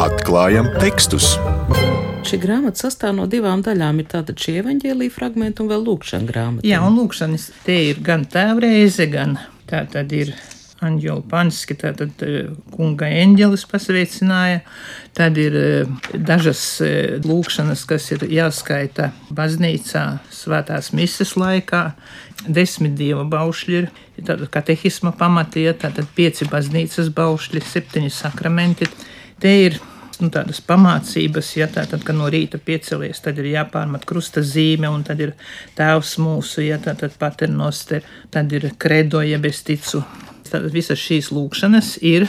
Atklājam 0.00 0.70
tekstus! 0.80 1.34
Šī 2.20 2.36
grāmata 2.40 2.84
sastāv 2.84 3.14
no 3.16 3.24
divām 3.30 3.62
daļām. 3.64 4.02
Ir 4.02 4.08
tāda 4.12 4.34
šī 4.36 4.58
evaņģēlīja 4.60 5.12
fragmenta 5.14 5.64
un 5.64 5.70
vēl 5.72 5.84
lūkšana 5.88 6.28
grāmata. 6.28 6.68
Jā, 6.68 6.82
un 6.84 6.98
lūkšanas 7.00 7.46
te 7.64 7.76
ir 7.88 8.02
gan 8.04 8.26
tēvreize, 8.28 9.08
gan 9.10 9.38
tā 9.70 9.86
tad 9.90 10.12
ir 10.12 10.34
Anģela 10.80 11.20
Panski, 11.28 11.76
tātad 11.76 12.22
eh, 12.24 12.48
kunga 12.72 13.08
eņģelis 13.12 13.66
pasveicināja. 13.68 14.62
Tad 15.16 15.36
ir 15.40 15.56
eh, 15.58 16.08
dažas 16.14 16.62
eh, 16.84 17.18
lūkšanas, 17.24 17.84
kas 17.88 18.08
ir 18.16 18.24
jāskaita 18.32 19.10
baznīcā 19.36 20.04
svētās 20.32 20.92
mises 20.96 21.36
laikā. 21.36 21.84
Desmit 22.48 22.96
dieva 22.96 23.26
baušļi 23.28 23.76
ir, 23.76 23.90
tātad 24.22 24.48
katehisma 24.54 25.12
pamatie, 25.12 25.68
tātad 25.76 26.08
pieci 26.16 26.48
baznīcas 26.48 27.12
baušļi, 27.12 27.60
septiņi 27.60 28.12
sakramenti. 28.16 28.88
Te 29.40 29.52
ir 29.66 29.76
nu, 30.20 30.30
tādas 30.32 30.62
pamācības, 30.64 31.52
ja 31.58 31.68
tātad, 31.72 32.00
ka 32.06 32.16
no 32.16 32.30
rīta 32.32 32.56
piecelies, 32.56 33.20
tad 33.20 33.38
ir 33.40 33.50
jāpārmet 33.52 34.08
krusta 34.08 34.40
zīme, 34.44 34.88
un 34.88 35.04
tad 35.04 35.20
ir 35.20 35.36
tēvs 35.76 36.16
mūsu, 36.24 36.64
ja 36.64 36.80
tātad 36.80 37.12
paternoster, 37.20 38.04
tad 38.32 38.52
ir 38.56 38.70
kredo, 38.80 39.20
ja 39.24 39.40
bez 39.42 39.60
ticu 39.66 40.02
Tātad 40.50 40.72
visas 40.74 40.98
šīs 40.98 41.30
lūkšanas 41.34 41.96
ir 42.06 42.26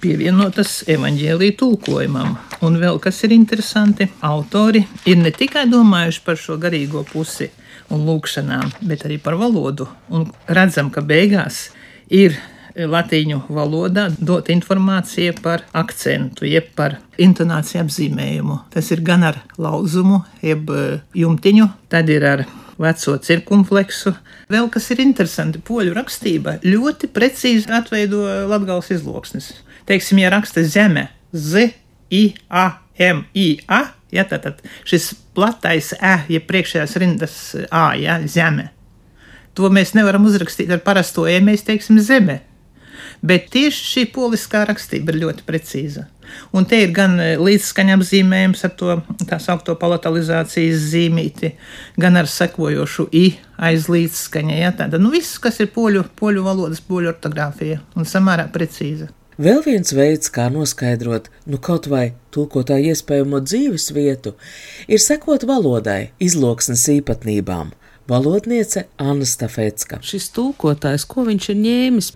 pievienotas 0.00 0.80
evaņģēlīja 0.88 1.56
tulkojumam. 1.60 2.36
Un 2.64 2.78
vēl 2.80 3.00
kas 3.02 3.20
ir 3.26 3.34
interesanti, 3.36 4.08
autori 4.24 4.86
ir 5.08 5.18
ne 5.20 5.32
tikai 5.32 5.66
domājuši 5.68 6.22
par 6.24 6.40
šo 6.40 6.56
garīgo 6.60 7.04
pusi 7.08 7.50
un 7.92 8.06
lūkšanām, 8.08 8.72
bet 8.86 9.04
arī 9.08 9.18
par 9.20 9.36
valodu. 9.40 9.88
Un 10.08 10.30
redzam, 10.48 10.88
ka 10.94 11.04
beigās 11.04 11.68
ir 12.08 12.38
latīņu 12.76 13.42
valodā 13.50 14.06
dot 14.18 14.48
informācija 14.52 15.34
par 15.42 15.64
akcentu, 15.76 16.46
jeb 16.48 16.70
par 16.76 16.98
intonāciju 17.20 17.82
apzīmējumu. 17.84 18.60
Tas 18.72 18.90
ir 18.94 19.02
gan 19.04 19.26
ar 19.26 19.40
lauzumu, 19.58 20.22
jeb 20.44 20.70
eh, 20.70 21.00
jumtiņu, 21.18 21.68
tad 21.90 22.10
ir 22.12 22.26
ar 22.26 22.46
veco 22.80 23.16
cirkumfleksu. 23.20 24.14
Vēl 24.50 24.68
kas 24.72 24.90
ir 24.94 25.02
interesanti, 25.04 25.60
poļu 25.62 25.94
rakstība 25.96 26.58
ļoti 26.64 27.10
precīzi 27.14 27.70
atveido 27.76 28.24
latgales 28.50 28.90
izloksnes. 28.94 29.52
Teiksim, 29.88 30.20
ja 30.22 30.30
raksta 30.32 30.64
zeme, 30.66 31.08
z, 31.32 31.70
i, 32.10 32.34
a, 32.48 32.66
m, 32.98 33.24
i, 33.34 33.48
a, 33.70 33.84
ja 34.14 34.26
tad 34.28 34.62
šis 34.88 35.12
platais 35.36 35.92
e, 35.96 36.14
ja 36.34 36.42
priekšējās 36.46 36.96
rindas 37.00 37.40
a, 37.70 37.90
ja, 37.98 38.20
zeme. 38.26 38.70
To 39.58 39.70
mēs 39.72 39.94
nevaram 39.98 40.26
uzrakstīt 40.28 40.70
ar 40.70 40.82
parasto 40.84 41.26
e, 41.28 41.38
mēs 41.42 41.66
teiksim 41.66 41.98
zeme. 42.02 42.40
Bet 43.20 43.50
tieši 43.52 43.86
šī 43.86 44.06
poliskā 44.14 44.62
rakstība 44.68 45.12
ir 45.12 45.22
ļoti 45.24 45.44
precīza. 45.46 46.06
Un 46.56 46.66
te 46.68 46.82
ir 46.84 46.94
gan 46.96 47.18
e, 47.20 47.30
līdzskaņa 47.40 47.96
apzīmējums 47.98 48.64
ar 48.66 48.74
to 48.80 48.96
tā 49.28 49.38
saucamo 49.42 49.78
palatalizācijas 49.80 50.90
zīmīti, 50.92 51.54
gan 52.00 52.18
ar 52.20 52.28
sekojošu 52.30 53.08
i 53.16 53.24
aiz 53.60 53.88
līdzskaņa. 53.92 54.58
Ja, 54.60 54.74
tāda, 54.76 55.00
nu, 55.02 55.12
viss, 55.14 55.40
kas 55.42 55.60
ir 55.62 55.72
poļu, 55.74 56.04
poļu 56.20 56.44
valodas, 56.46 56.82
poļu 56.84 57.14
ortogrāfija 57.14 57.80
un 57.96 58.08
samērā 58.08 58.50
precīza. 58.54 59.10
Vēl 59.40 59.62
viens 59.64 59.94
veids, 59.96 60.28
kā 60.28 60.50
noskaidrot, 60.52 61.30
nu 61.48 61.56
kaut 61.64 61.86
vai 61.88 62.10
tulkotāju 62.34 62.92
iespējamo 62.92 63.40
dzīves 63.40 63.86
vietu, 63.96 64.34
ir 64.84 65.00
sekot 65.00 65.46
valodai, 65.48 66.10
izloksnes 66.20 66.84
īpatnībām 66.98 67.70
valodniece 68.10 68.84
Anna 69.00 69.24
Stafetska. 69.26 70.00
Šis 70.04 70.28
tulkotājs, 70.34 71.06
ko 71.08 71.24
viņš 71.28 71.48
ir 71.52 71.58
ņēmis 71.60 72.10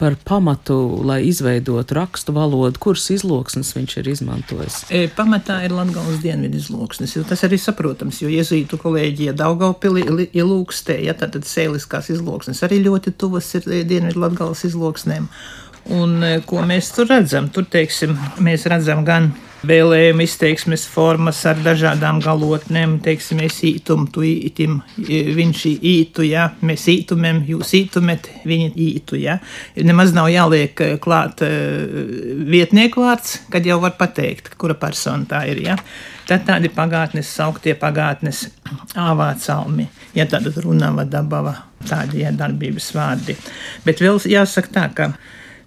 par 0.00 0.16
pamatu, 0.26 0.76
lai 1.06 1.20
izveidotu 1.28 1.96
rakstu 1.96 2.34
valodu, 2.36 2.80
kuras 2.82 3.06
izloksnes 3.14 3.72
viņš 3.76 3.96
ir 4.02 4.10
izmantojis? 4.16 4.78
E, 4.90 5.06
pamatā 5.16 5.60
ir 5.66 5.74
Latgales 5.76 6.18
dienvidu 6.24 6.58
izloksnes, 6.60 7.16
jo 7.16 7.24
tas 7.28 7.44
arī 7.46 7.60
saprotams, 7.62 8.20
jo 8.24 8.30
iezītu 8.32 8.80
kolēģija 8.82 9.36
Daugaupili 9.38 10.28
ilūkstē, 10.36 10.98
ja 11.06 11.14
tātad 11.18 11.46
sēliskās 11.46 12.10
izloksnes 12.16 12.64
arī 12.66 12.82
ļoti 12.84 13.14
tuvas 13.18 13.52
ir 13.58 13.70
dienvidu 13.86 14.26
Latgales 14.26 14.66
izloksnēm. 14.68 15.30
Un 15.96 16.18
e, 16.26 16.36
ko 16.46 16.64
mēs 16.66 16.90
tur 16.96 17.06
redzam? 17.12 17.46
Tur, 17.54 17.68
teiksim, 17.70 18.16
mēs 18.42 18.66
redzam 18.66 19.04
gan 19.06 19.30
vēlējuma 19.64 20.24
izteiksmes 20.26 20.84
formas 20.90 21.38
ar 21.48 21.58
dažādām 21.64 22.18
galotnēm, 22.24 22.98
teiksim, 23.04 23.40
es 23.46 23.58
ītum, 23.66 24.06
tu 24.12 24.24
ītim, 24.26 24.78
viņš 24.98 25.62
ītu, 25.76 26.26
ja, 26.26 26.48
mēs 26.66 26.86
ītumem, 26.92 27.42
jūs 27.48 27.72
ītumet, 27.78 28.28
viņi 28.48 28.72
ītu, 28.86 29.18
ja. 29.20 29.38
Nemaz 29.76 30.12
nav 30.16 30.28
jāliek 30.32 30.82
eh, 30.84 30.96
klāt 31.02 31.44
eh, 31.46 31.86
vietnieku 32.50 33.04
vārds, 33.04 33.40
kad 33.52 33.66
jau 33.66 33.78
var 33.82 33.96
pateikt, 33.98 34.54
kura 34.60 34.76
persona 34.78 35.28
tā 35.30 35.46
ir, 35.52 35.62
ja. 35.64 35.78
Tad 36.26 36.42
tādi 36.48 36.70
pagātnes 36.74 37.30
sauktie 37.30 37.76
pagātnes 37.78 38.46
āvācalmi, 39.08 39.88
ja 40.18 40.28
tāda 40.30 40.52
runava 40.60 41.06
dabava, 41.08 41.56
tādi, 41.86 42.24
ja, 42.24 42.34
darbības 42.34 42.92
vārdi. 42.96 43.38
Bet 43.86 44.04
vēl 44.04 44.20
jāsaka 44.30 44.76
tā, 44.76 44.86
ka 44.96 45.10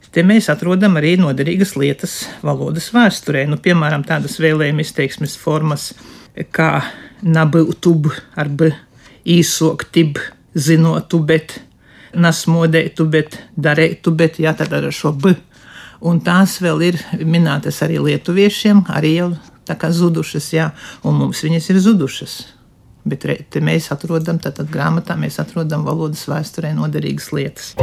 Te 0.10 0.24
mēs 0.26 0.48
atrodam 0.50 0.98
arī 0.98 1.14
noderīgas 1.22 1.76
lietas 1.78 2.24
valodas 2.42 2.88
vēsturē, 2.96 3.44
nu, 3.50 3.60
piemēram, 3.62 4.02
tādas 4.08 4.40
vēlējuma 4.42 4.82
izteiksmes 4.82 5.36
formas 5.38 5.92
kā 6.56 6.80
nabūtub 7.22 8.10
ar 8.40 8.50
b, 8.50 8.72
īsoktib, 9.30 10.18
zinotu, 10.58 11.22
bet 11.22 11.60
nasmodētu, 12.18 13.06
bet 13.06 13.38
darētu, 13.54 14.16
bet 14.18 14.40
jā, 14.42 14.56
tad 14.58 14.74
ar 14.74 14.90
šo 14.90 15.14
b. 15.14 15.36
Un 16.10 16.22
tās 16.26 16.58
vēl 16.64 16.82
ir 16.88 16.98
minētas 17.22 17.84
arī 17.86 18.00
lietuviešiem, 18.02 18.88
arī 18.90 19.18
jau 19.20 19.34
tā 19.68 19.76
kā 19.78 19.92
zudušas, 19.94 20.48
jā, 20.56 20.72
un 21.06 21.20
mums 21.20 21.44
viņas 21.46 21.70
ir 21.70 21.84
zudušas. 21.86 22.40
Bet 23.10 23.28
te 23.54 23.62
mēs 23.64 23.92
atrodam, 23.94 24.42
tātad 24.42 24.72
grāmatā 24.74 25.20
mēs 25.20 25.38
atrodam 25.44 25.86
valodas 25.86 26.26
vēsturē 26.32 26.74
noderīgas 26.78 27.30
lietas. 27.36 27.76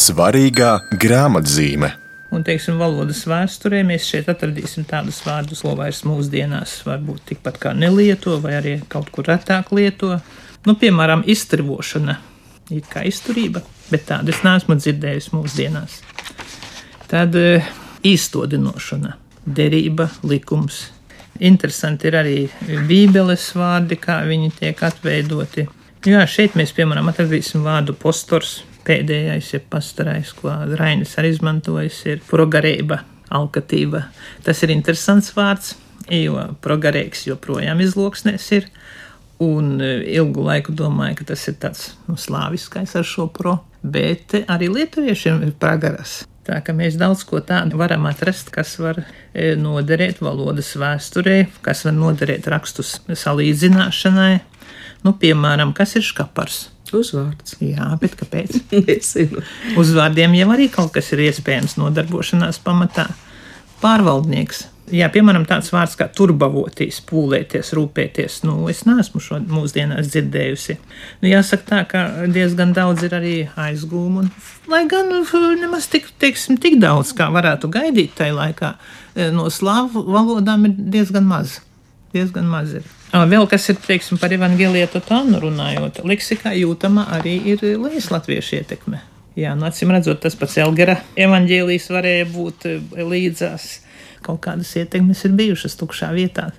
Svarīgā 0.00 0.70
grāmatzīme. 0.96 1.90
Un, 2.32 2.44
teiksim, 2.46 2.78
valodas 2.80 3.24
vēsturē 3.28 3.82
mēs 3.84 4.06
šeit 4.08 4.30
atradīsim 4.32 4.86
tādus 4.88 5.18
vārdus, 5.26 5.60
ko 5.66 5.74
vairs 5.76 6.04
mūsdienās 6.06 6.76
varbūt 6.86 7.26
tikpat 7.32 7.58
kā 7.60 7.72
nelieto, 7.76 8.38
vai 8.40 8.54
arī 8.60 8.72
kaut 8.88 9.10
kur 9.12 9.28
retāk 9.28 9.72
lieto. 9.76 10.14
Nu, 10.64 10.76
piemēram, 10.80 11.24
izturbošana, 11.28 12.14
it 12.72 12.88
kā 12.88 13.02
izturība, 13.10 13.60
bet 13.90 14.06
tādu 14.08 14.32
es 14.32 14.40
neesmu 14.46 14.78
dzirdējusi 14.78 15.34
mūsdienās. 15.34 15.98
Tad 17.10 17.36
e, 17.36 17.60
īstodinošana, 18.06 19.16
derība, 19.44 20.08
likums. 20.24 20.86
Interesanti 21.40 22.08
ir 22.08 22.20
arī 22.22 22.38
bībeles 22.88 23.50
vārdi, 23.58 24.00
kā 24.00 24.22
viņi 24.30 24.54
tiek 24.62 24.80
atveidoti. 24.86 25.68
Jā, 26.08 26.24
šeit 26.30 26.56
mēs, 26.56 26.72
piemēram, 26.76 27.10
atradīsim 27.12 27.66
vārdu 27.66 27.98
postors, 27.98 28.60
pēdējais 28.86 29.52
ir 29.56 29.64
pastarais, 29.72 30.32
ko 30.36 30.52
Rainis 30.78 31.16
arī 31.20 31.34
izmantojis, 31.34 32.00
ir 32.08 32.24
progarība, 32.28 33.02
alkatība. 33.30 34.06
Tas 34.46 34.62
ir 34.64 34.74
interesants 34.74 35.32
vārds, 35.36 35.74
jo 36.10 36.40
progarīgs 36.64 37.26
joprojām 37.28 37.82
izloksnēs 37.84 38.48
ir. 38.58 38.70
Un 39.40 39.78
e, 39.80 39.92
ilgu 40.18 40.42
laiku 40.44 40.74
domāju, 40.76 41.20
ka 41.20 41.30
tas 41.32 41.46
ir 41.48 41.56
tāds 41.62 41.86
nu, 42.08 42.18
slāviskais 42.20 42.92
ar 42.98 43.06
šo 43.08 43.30
pro, 43.32 43.56
bet 43.80 44.34
arī 44.42 44.68
lietuviešiem 44.68 45.40
ir 45.46 45.54
pragaras. 45.56 46.20
Tā 46.44 46.58
kā 46.64 46.74
mēs 46.76 46.98
daudz 47.00 47.22
ko 47.28 47.40
tādu 47.44 47.78
varam 47.80 48.04
atrast, 48.10 48.50
kas 48.52 48.74
var 48.80 49.00
e, 49.00 49.54
noderēt 49.60 50.20
valodas 50.24 50.72
vēsturē, 50.80 51.44
kas 51.64 51.86
var 51.86 51.96
noderēt 51.96 52.48
rakstus 52.52 52.98
salīdzināšanai. 53.08 54.34
Nu, 55.06 55.14
piemēram, 55.16 55.72
kas 55.76 55.96
ir 55.96 56.04
škapars? 56.04 56.66
Uzvārds. 56.96 57.56
Jā, 57.62 57.92
bet 58.00 58.16
kāpēc? 58.20 58.58
Nezinu. 58.88 59.44
Uzvārdiem 59.80 60.36
jau 60.38 60.50
arī 60.54 60.68
kaut 60.72 60.92
kas 60.96 61.12
ir 61.14 61.24
iespējams 61.28 61.78
nodarbošanās 61.80 62.60
pamatā. 62.64 63.08
Pārvaldnieks. 63.80 64.66
Jā, 64.90 65.06
piemēram, 65.12 65.44
tāds 65.46 65.70
vārds 65.70 65.94
kā 65.98 66.08
turbavotīs, 66.10 66.98
pūlēties, 67.06 67.70
rūpēties. 67.78 68.40
Nu, 68.48 68.56
es 68.72 68.82
neesmu 68.88 69.22
šo 69.22 69.38
mūsdienās 69.46 70.10
dzirdējusi. 70.10 70.76
Nu, 71.22 71.30
jāsaka 71.30 71.66
tā, 71.68 71.80
ka 71.92 72.04
diezgan 72.34 72.74
daudz 72.74 73.06
ir 73.06 73.14
arī 73.14 73.34
aizgūmu. 73.54 74.26
Lai 74.70 74.82
gan 74.90 75.12
nemaz 75.62 75.86
tik, 75.92 76.10
teiksim, 76.22 76.58
tik 76.62 76.80
daudz, 76.82 77.14
kā 77.16 77.30
varētu 77.30 77.70
gaidīt 77.70 78.16
tajā 78.18 78.34
laikā, 78.34 78.74
no 79.36 79.46
slāvu 79.52 80.02
valodām 80.10 80.66
ir 80.66 80.74
diezgan 80.96 81.28
maz. 81.30 81.60
Diezgan 82.14 82.50
maz 82.50 82.74
ir. 82.80 82.96
Vēl 83.10 83.46
kas 83.50 83.66
ir, 83.72 83.78
teiksim, 83.82 84.20
par 84.22 84.30
evangelietu 84.30 85.00
tānu 85.02 85.40
runājot, 85.42 86.04
leksikā 86.06 86.52
jūtama 86.60 87.08
arī 87.16 87.36
ir 87.54 87.64
līdz 87.82 88.10
latviešu 88.14 88.60
ietekme. 88.60 89.00
Jā, 89.38 89.56
nu, 89.58 89.66
acīm 89.66 89.90
redzot, 89.94 90.20
tas 90.22 90.36
pats 90.38 90.58
Elgara 90.62 91.00
evaņģēlijs 91.18 91.88
varēja 91.90 92.28
būt 92.30 92.66
līdzās 92.94 93.70
kaut 94.24 94.40
kādas 94.44 94.70
ietekmes 94.76 95.24
ir 95.24 95.34
bijušas 95.36 95.76
tukšā 95.80 96.10
vietā, 96.14 96.50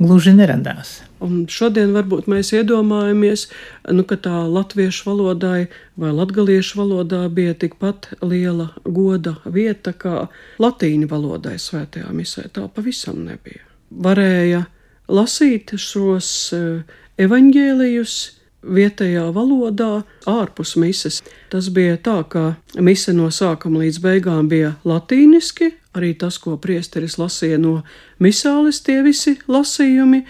gluži 0.00 0.32
neradās. 0.36 1.00
Un 1.22 1.44
šodien 1.50 1.92
varbūt 1.94 2.28
mēs 2.30 2.52
iedomājamies, 2.56 3.46
nu, 3.92 4.04
ka 4.08 4.18
tā 4.24 4.42
latviešu 4.48 5.10
valodai 5.10 5.68
vai 6.00 6.12
latgaliešu 6.16 6.80
valodā 6.80 7.22
bija 7.30 7.54
tikpat 7.54 8.10
liela 8.24 8.70
goda 8.84 9.36
vieta 9.44 9.92
kā 9.92 10.26
latīņu 10.62 11.10
valodai 11.10 11.58
svētajā 11.62 12.10
misē. 12.16 12.48
Tā 12.54 12.66
pavisam 12.72 13.22
nebija. 13.28 13.66
Varēja 13.92 14.64
lasīt 15.12 15.74
šos 15.78 16.28
eh, 16.56 16.96
evaņģēlijus 17.22 18.16
vietējā 18.62 19.26
valodā, 19.34 20.02
ārpus 20.28 20.76
mises. 20.78 21.20
Tas 21.50 21.68
bija 21.74 21.98
tā, 21.98 22.22
ka 22.28 22.54
mise 22.78 23.14
no 23.16 23.28
sākuma 23.34 23.82
līdz 23.82 24.00
beigām 24.02 24.48
bija 24.50 24.76
latīniski, 24.86 25.72
arī 25.98 26.14
tas, 26.18 26.38
ko 26.40 26.56
priesteris 26.62 27.18
lasīja 27.20 27.58
no 27.60 27.82
misāles, 28.22 28.80
tie 28.86 29.00
visi 29.04 29.34
lasījumi, 29.50 30.22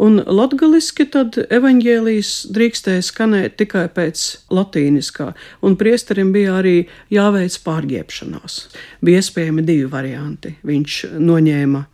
un 0.00 0.22
latgaliski 0.24 1.08
tad 1.12 1.36
evaņģēlijas 1.50 2.32
drīkstēja 2.54 3.04
skanēt 3.04 3.58
tikai 3.60 3.88
pēc 3.92 4.24
latīniskā, 4.54 5.32
un 5.66 5.76
priesterim 5.80 6.32
bija 6.32 6.56
arī 6.62 6.76
jāveic 7.12 7.58
pārģiepšanās. 7.66 8.60
Bija 9.04 9.20
iespējami 9.20 9.66
divi 9.66 9.90
varianti. 9.90 10.54
Viņš 10.64 11.02
noņēma 11.18 11.84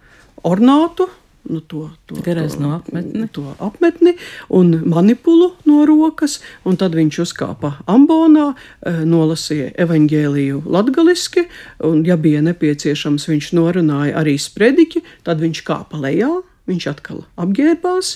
ornātu, 0.47 1.09
nu, 1.49 1.61
to, 1.61 1.91
to, 2.07 2.17
to, 2.17 2.71
apmetni. 2.71 3.29
to 3.29 3.55
apmetni 3.59 4.17
un 4.49 4.83
manipulu 4.87 5.53
no 5.65 5.85
rokas, 5.87 6.41
un 6.65 6.79
tad 6.81 6.97
viņš 6.97 7.21
uzkāpa 7.27 7.77
ambonā, 7.91 8.49
e, 8.55 8.95
nolasīja 9.09 9.73
evaņģēliju 9.87 10.65
latgaliski, 10.67 11.47
un, 11.87 12.03
ja 12.07 12.19
bija 12.21 12.43
nepieciešams, 12.47 13.29
viņš 13.31 13.53
norunāja 13.57 14.19
arī 14.23 14.37
sprediķi, 14.41 15.05
tad 15.27 15.43
viņš 15.45 15.65
kāpa 15.67 16.03
lejā. 16.03 16.35
Viņš 16.67 16.85
atkal 16.91 17.21
apģērbās, 17.39 18.09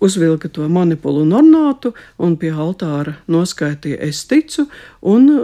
uzvilka 0.00 0.48
to 0.48 0.64
manipulu 0.72 1.26
un 1.26 1.34
ornātu, 1.36 1.90
un 2.16 2.38
pie 2.40 2.48
altāra 2.48 3.18
noskaitīja 3.28 3.98
es 4.06 4.22
ticu, 4.30 4.64
un 5.04 5.28
e, 5.28 5.42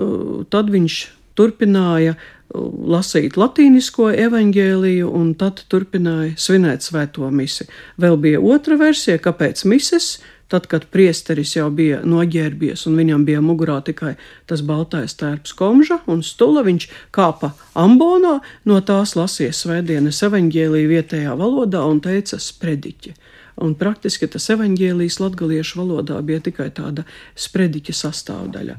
tad 0.49 0.73
viņš 0.73 0.97
turpināja 1.37 2.17
uh, 2.17 2.38
lasīt 2.55 3.37
latīnisko 3.37 4.09
evaņģēliju, 4.17 5.11
un 5.13 5.35
tad 5.39 5.65
turpināja 5.69 6.35
svinēt 6.41 6.87
svēto 6.87 7.29
misi. 7.31 7.69
Vēl 8.01 8.17
bija 8.21 8.41
otra 8.41 8.79
versija, 8.81 9.19
kāpēc 9.21 9.65
mises, 9.69 10.19
tad, 10.49 10.67
kad 10.71 10.87
priesteris 10.89 11.53
jau 11.57 11.69
bija 11.71 12.01
noģērbies 12.09 12.87
un 12.89 12.97
viņam 12.97 13.27
bija 13.29 13.43
mugurā 13.45 13.83
tikai 13.85 14.15
tas 14.49 14.63
baltais 14.65 15.17
tērps 15.21 15.53
komža 15.59 16.01
un 16.09 16.23
stula, 16.25 16.65
viņš 16.65 16.89
kāpa 17.13 17.53
ambonā, 17.77 18.39
no 18.65 18.81
tās 18.81 19.13
lasīja 19.19 19.53
svētdienas 19.53 20.23
evaņģēliju 20.25 20.95
vietējā 20.95 21.37
valodā 21.37 21.85
un 21.85 22.01
teica 22.05 22.41
sprediķi 22.41 23.15
un 23.62 23.75
praktiski 23.79 24.29
tas 24.31 24.49
evaņģēlijs 24.55 25.18
latgaliešu 25.23 25.81
valodā 25.81 26.18
bija 26.27 26.42
tikai 26.44 26.68
tāda 26.75 27.05
sprediķa 27.38 27.94
sastāvdaļa. 28.01 28.77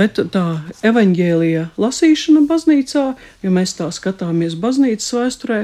Bet 0.00 0.20
tā 0.34 0.44
evaņģēlija 0.86 1.68
lasīšana 1.80 2.44
baznīcā, 2.48 3.04
ja 3.44 3.52
mēs 3.52 3.76
tā 3.78 3.90
skatāmies 3.94 4.56
baznīcas 4.60 5.12
vēsturē, 5.18 5.60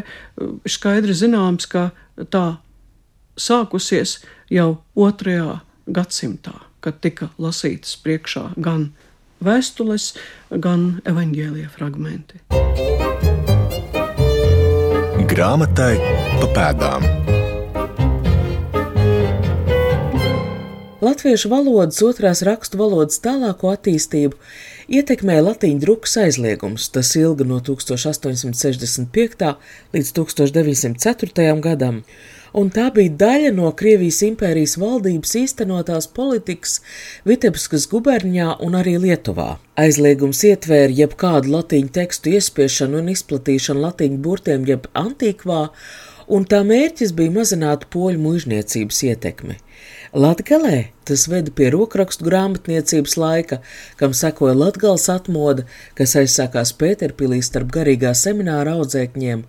skaidri 0.68 1.16
zināms, 1.16 1.68
ka 1.70 1.90
tā 2.30 2.46
sākusies 3.40 4.20
jau 4.52 4.84
otrajā 4.94 5.60
gadsimtā, 5.86 6.54
kad 6.84 7.00
tika 7.04 7.30
lasītas 7.40 7.96
priekšā 8.04 8.52
gan 8.56 8.92
vēstules, 9.44 10.12
gan 10.50 11.00
evaņģēlija 11.08 11.72
fragmenti. 11.74 12.40
Grāmatai 15.34 15.94
pa 16.38 16.50
pēdām. 16.54 17.23
Latviešu 21.14 21.46
valodas 21.46 22.00
otrās 22.02 22.40
rakstu 22.42 22.78
valodas 22.80 23.20
tālāko 23.22 23.68
attīstību 23.70 24.34
ietekmēja 24.98 25.44
latīņu 25.46 25.82
drukas 25.84 26.16
aizliegums. 26.18 26.88
Tas 26.90 27.12
ilga 27.14 27.44
no 27.46 27.60
1865. 27.62 29.44
līdz 29.94 30.08
1904. 30.16 31.44
gadam, 31.62 32.00
un 32.50 32.72
tā 32.74 32.88
bija 32.96 33.14
daļa 33.20 33.52
no 33.54 33.70
Krievijas 33.78 34.24
impērijas 34.26 34.74
valdības 34.82 35.36
īstenotās 35.44 36.10
politikas 36.18 36.80
Vitebskas 37.30 37.86
gubernijā 37.92 38.56
un 38.66 38.74
arī 38.80 38.96
Lietuvā. 39.04 39.60
Aizliegums 39.78 40.42
ietvēra 40.50 40.90
jebkādu 41.04 41.54
latīņu 41.54 41.94
tekstu 42.00 42.34
iespiešanu 42.34 43.04
un 43.04 43.14
izplatīšanu 43.14 43.86
latīņu 43.86 44.18
burtiem 44.26 44.66
jeb 44.66 44.90
antīkvā, 44.98 45.68
un 46.26 46.48
tā 46.50 46.64
mērķis 46.66 47.14
bija 47.14 47.38
mazināt 47.38 47.86
poļu 47.94 48.18
mužniecības 48.26 49.04
ietekmi. 49.12 49.60
Latgalē 50.14 50.92
tas 51.02 51.24
veda 51.26 51.50
pie 51.50 51.72
rokrakstu 51.74 52.22
grāmatniecības 52.28 53.16
laika, 53.18 53.56
kam 53.98 54.12
sekoja 54.14 54.52
Latgals 54.54 55.08
atmoda, 55.10 55.64
kas 55.98 56.14
aizsākās 56.20 56.70
Pēterpilī 56.78 57.40
starp 57.42 57.72
garīgā 57.74 58.12
semināra 58.14 58.76
audzēkņiem, 58.78 59.42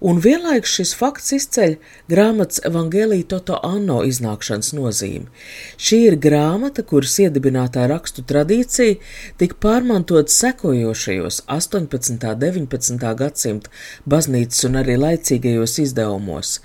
un 0.00 0.20
vienlaikus 0.24 0.72
šis 0.78 0.92
fakts 0.96 1.32
izceļ 1.36 1.74
grāmatas 2.10 2.62
Evangelija 2.64 3.26
Toto 3.34 3.58
Anno 3.66 4.00
iznākšanas 4.08 4.72
nozīmi. 4.76 5.28
Šī 5.76 5.98
ir 6.08 6.16
grāmata, 6.24 6.84
kuras 6.86 7.18
iedibinātā 7.20 7.84
rakstu 7.90 8.24
tradīcija 8.26 8.96
tika 9.40 9.58
pārmantot 9.60 10.32
sekojošajos 10.32 11.42
18. 11.46 12.16
un 12.16 12.40
19. 12.44 13.10
gadsimta 13.20 13.72
baznīcas 14.08 14.64
un 14.68 14.80
arī 14.80 14.96
laicīgajos 15.00 15.76
izdevumos. 15.84 16.56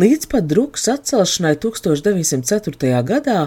Līdz 0.00 0.30
pat 0.32 0.48
drukas 0.48 0.88
atcelšanai 0.96 1.56
1904. 1.60 3.04
gadā 3.12 3.40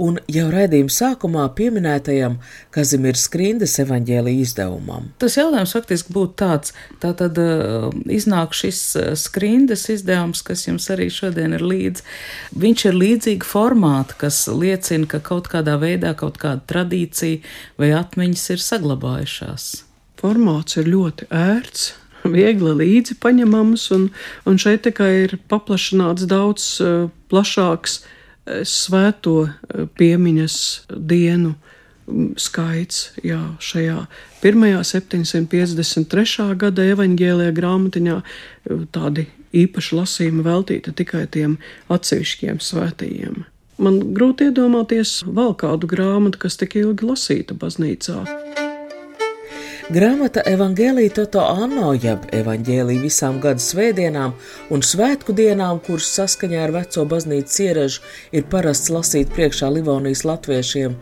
un 0.00 0.18
jau 0.30 0.46
raidījuma 0.52 0.92
sākumā 0.92 1.44
pieminētajam 1.56 2.38
Kazimieras 2.74 3.26
Skrindas 3.28 3.76
evaņģēlija 3.82 4.44
izdevumam. 4.46 5.10
Tas 5.22 5.36
jautājums 5.38 5.74
faktiski 5.76 6.14
būtu 6.14 6.36
tāds, 6.42 6.74
tā 7.02 7.12
tad 7.18 7.38
uh, 7.42 7.88
iznāk 8.12 8.56
šis 8.56 8.82
uh, 8.98 9.12
Skrindas 9.18 9.88
izdevums, 9.92 10.42
kas 10.46 10.66
jums 10.68 10.88
arī 10.92 11.08
šodien 11.12 11.56
ir 11.56 11.64
līdz. 11.66 12.04
Viņš 12.62 12.86
ir 12.90 12.98
līdzīga 12.98 13.48
formāta, 13.48 14.18
kas 14.24 14.44
liecina, 14.48 15.08
ka 15.10 15.22
kaut 15.24 15.50
kādā 15.52 15.78
veidā 15.82 16.14
kaut 16.18 16.40
kāda 16.42 16.64
tradīcija 16.72 17.42
vai 17.80 17.92
atmiņas 17.98 18.46
ir 18.56 18.62
saglabājušās. 18.68 19.72
Formāts 20.22 20.78
ir 20.78 20.86
ļoti 20.92 21.26
ērts, 21.34 21.90
viegli 22.30 22.72
līdzi 22.78 23.18
paņemams, 23.22 23.88
un, 23.96 24.08
un 24.46 24.58
šeit 24.60 24.84
tikai 24.86 25.12
ir 25.24 25.38
paplašināts 25.50 26.28
daudz 26.30 26.68
uh, 26.82 27.08
plašāks 27.32 28.02
svēto 28.46 29.36
eh, 29.46 29.84
piemiņas 29.98 30.56
dienu 30.90 31.54
mm, 31.54 32.32
skaits 32.40 33.12
jā, 33.24 33.40
šajā 33.62 34.06
pirmajā 34.42 34.82
753. 34.94 36.48
gada 36.58 36.88
evaņģēlējā 36.96 37.54
grāmatiņā 37.58 38.18
eh, 38.18 38.84
tādi 38.94 39.28
īpaši 39.52 39.96
lasījumi 39.98 40.44
veltīti 40.46 40.94
tikai 40.96 41.26
tiem 41.30 41.58
atsevišķiem 41.92 42.60
svētījiem. 42.62 43.42
Man 43.82 43.98
grūti 44.14 44.46
iedomāties 44.50 45.22
vēl 45.26 45.56
kādu 45.58 45.88
grāmatu, 45.90 46.38
kas 46.44 46.58
tik 46.60 46.76
ilgi 46.78 47.08
lasīta 47.08 47.56
baznīcā. 47.58 48.20
Grāmata 49.90 50.42
Evangelija 50.46 51.10
Toto 51.10 51.40
Anno, 51.40 51.90
jeb 51.94 52.22
Evangelija 52.32 53.02
visām 53.02 53.40
gada 53.42 53.58
svētdienām 53.58 54.32
un 54.70 54.82
svētku 54.86 55.34
dienām, 55.34 55.80
kuras 55.82 56.06
saskaņā 56.14 56.60
ar 56.62 56.72
veco 56.76 57.02
baznīcas 57.10 57.58
ieražu 57.64 58.04
ir 58.30 58.46
parasts 58.52 58.92
lasīt 58.94 59.32
priekšā 59.34 59.72
Livonijas 59.74 60.22
latviešiem, 60.28 60.94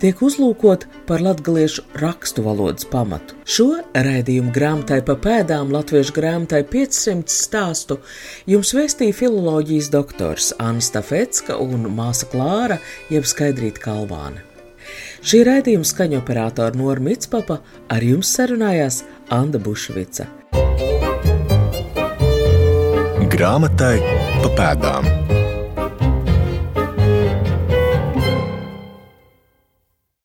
tiek 0.00 0.22
uzlūkot 0.24 0.86
par 1.06 1.20
latgaliešu 1.20 1.84
rakstu 2.00 2.44
valodas 2.46 2.88
pamatu. 2.88 3.36
Šo 3.44 3.68
raidījumu 3.92 4.54
grāmatai 4.56 5.02
pa 5.04 5.18
pēdām 5.26 5.74
latviešu 5.74 6.16
grāmatai 6.16 6.62
500 6.72 7.28
stāstu 7.36 7.98
jums 8.48 8.72
vēstīja 8.72 9.18
filoloģijas 9.18 9.92
doktors 9.92 10.54
Anna 10.58 10.80
Stafetska 10.80 11.60
un 11.60 11.84
māsa 11.92 12.30
Klāra 12.32 12.80
jeb 13.12 13.28
Skaidrīt 13.28 13.82
Kalvāne. 13.82 14.51
Šī 15.22 15.44
raidījuma 15.46 15.86
skaņoperātora 15.86 16.74
Nora 16.74 17.02
Mitspapa 17.02 17.60
ar 17.94 18.02
jums 18.02 18.32
sarunājās 18.34 19.02
Anna 19.30 19.60
Bušvica. 19.62 20.26
Grāmatai 23.32 23.94
pa 24.42 24.50
pēdām. 24.58 25.41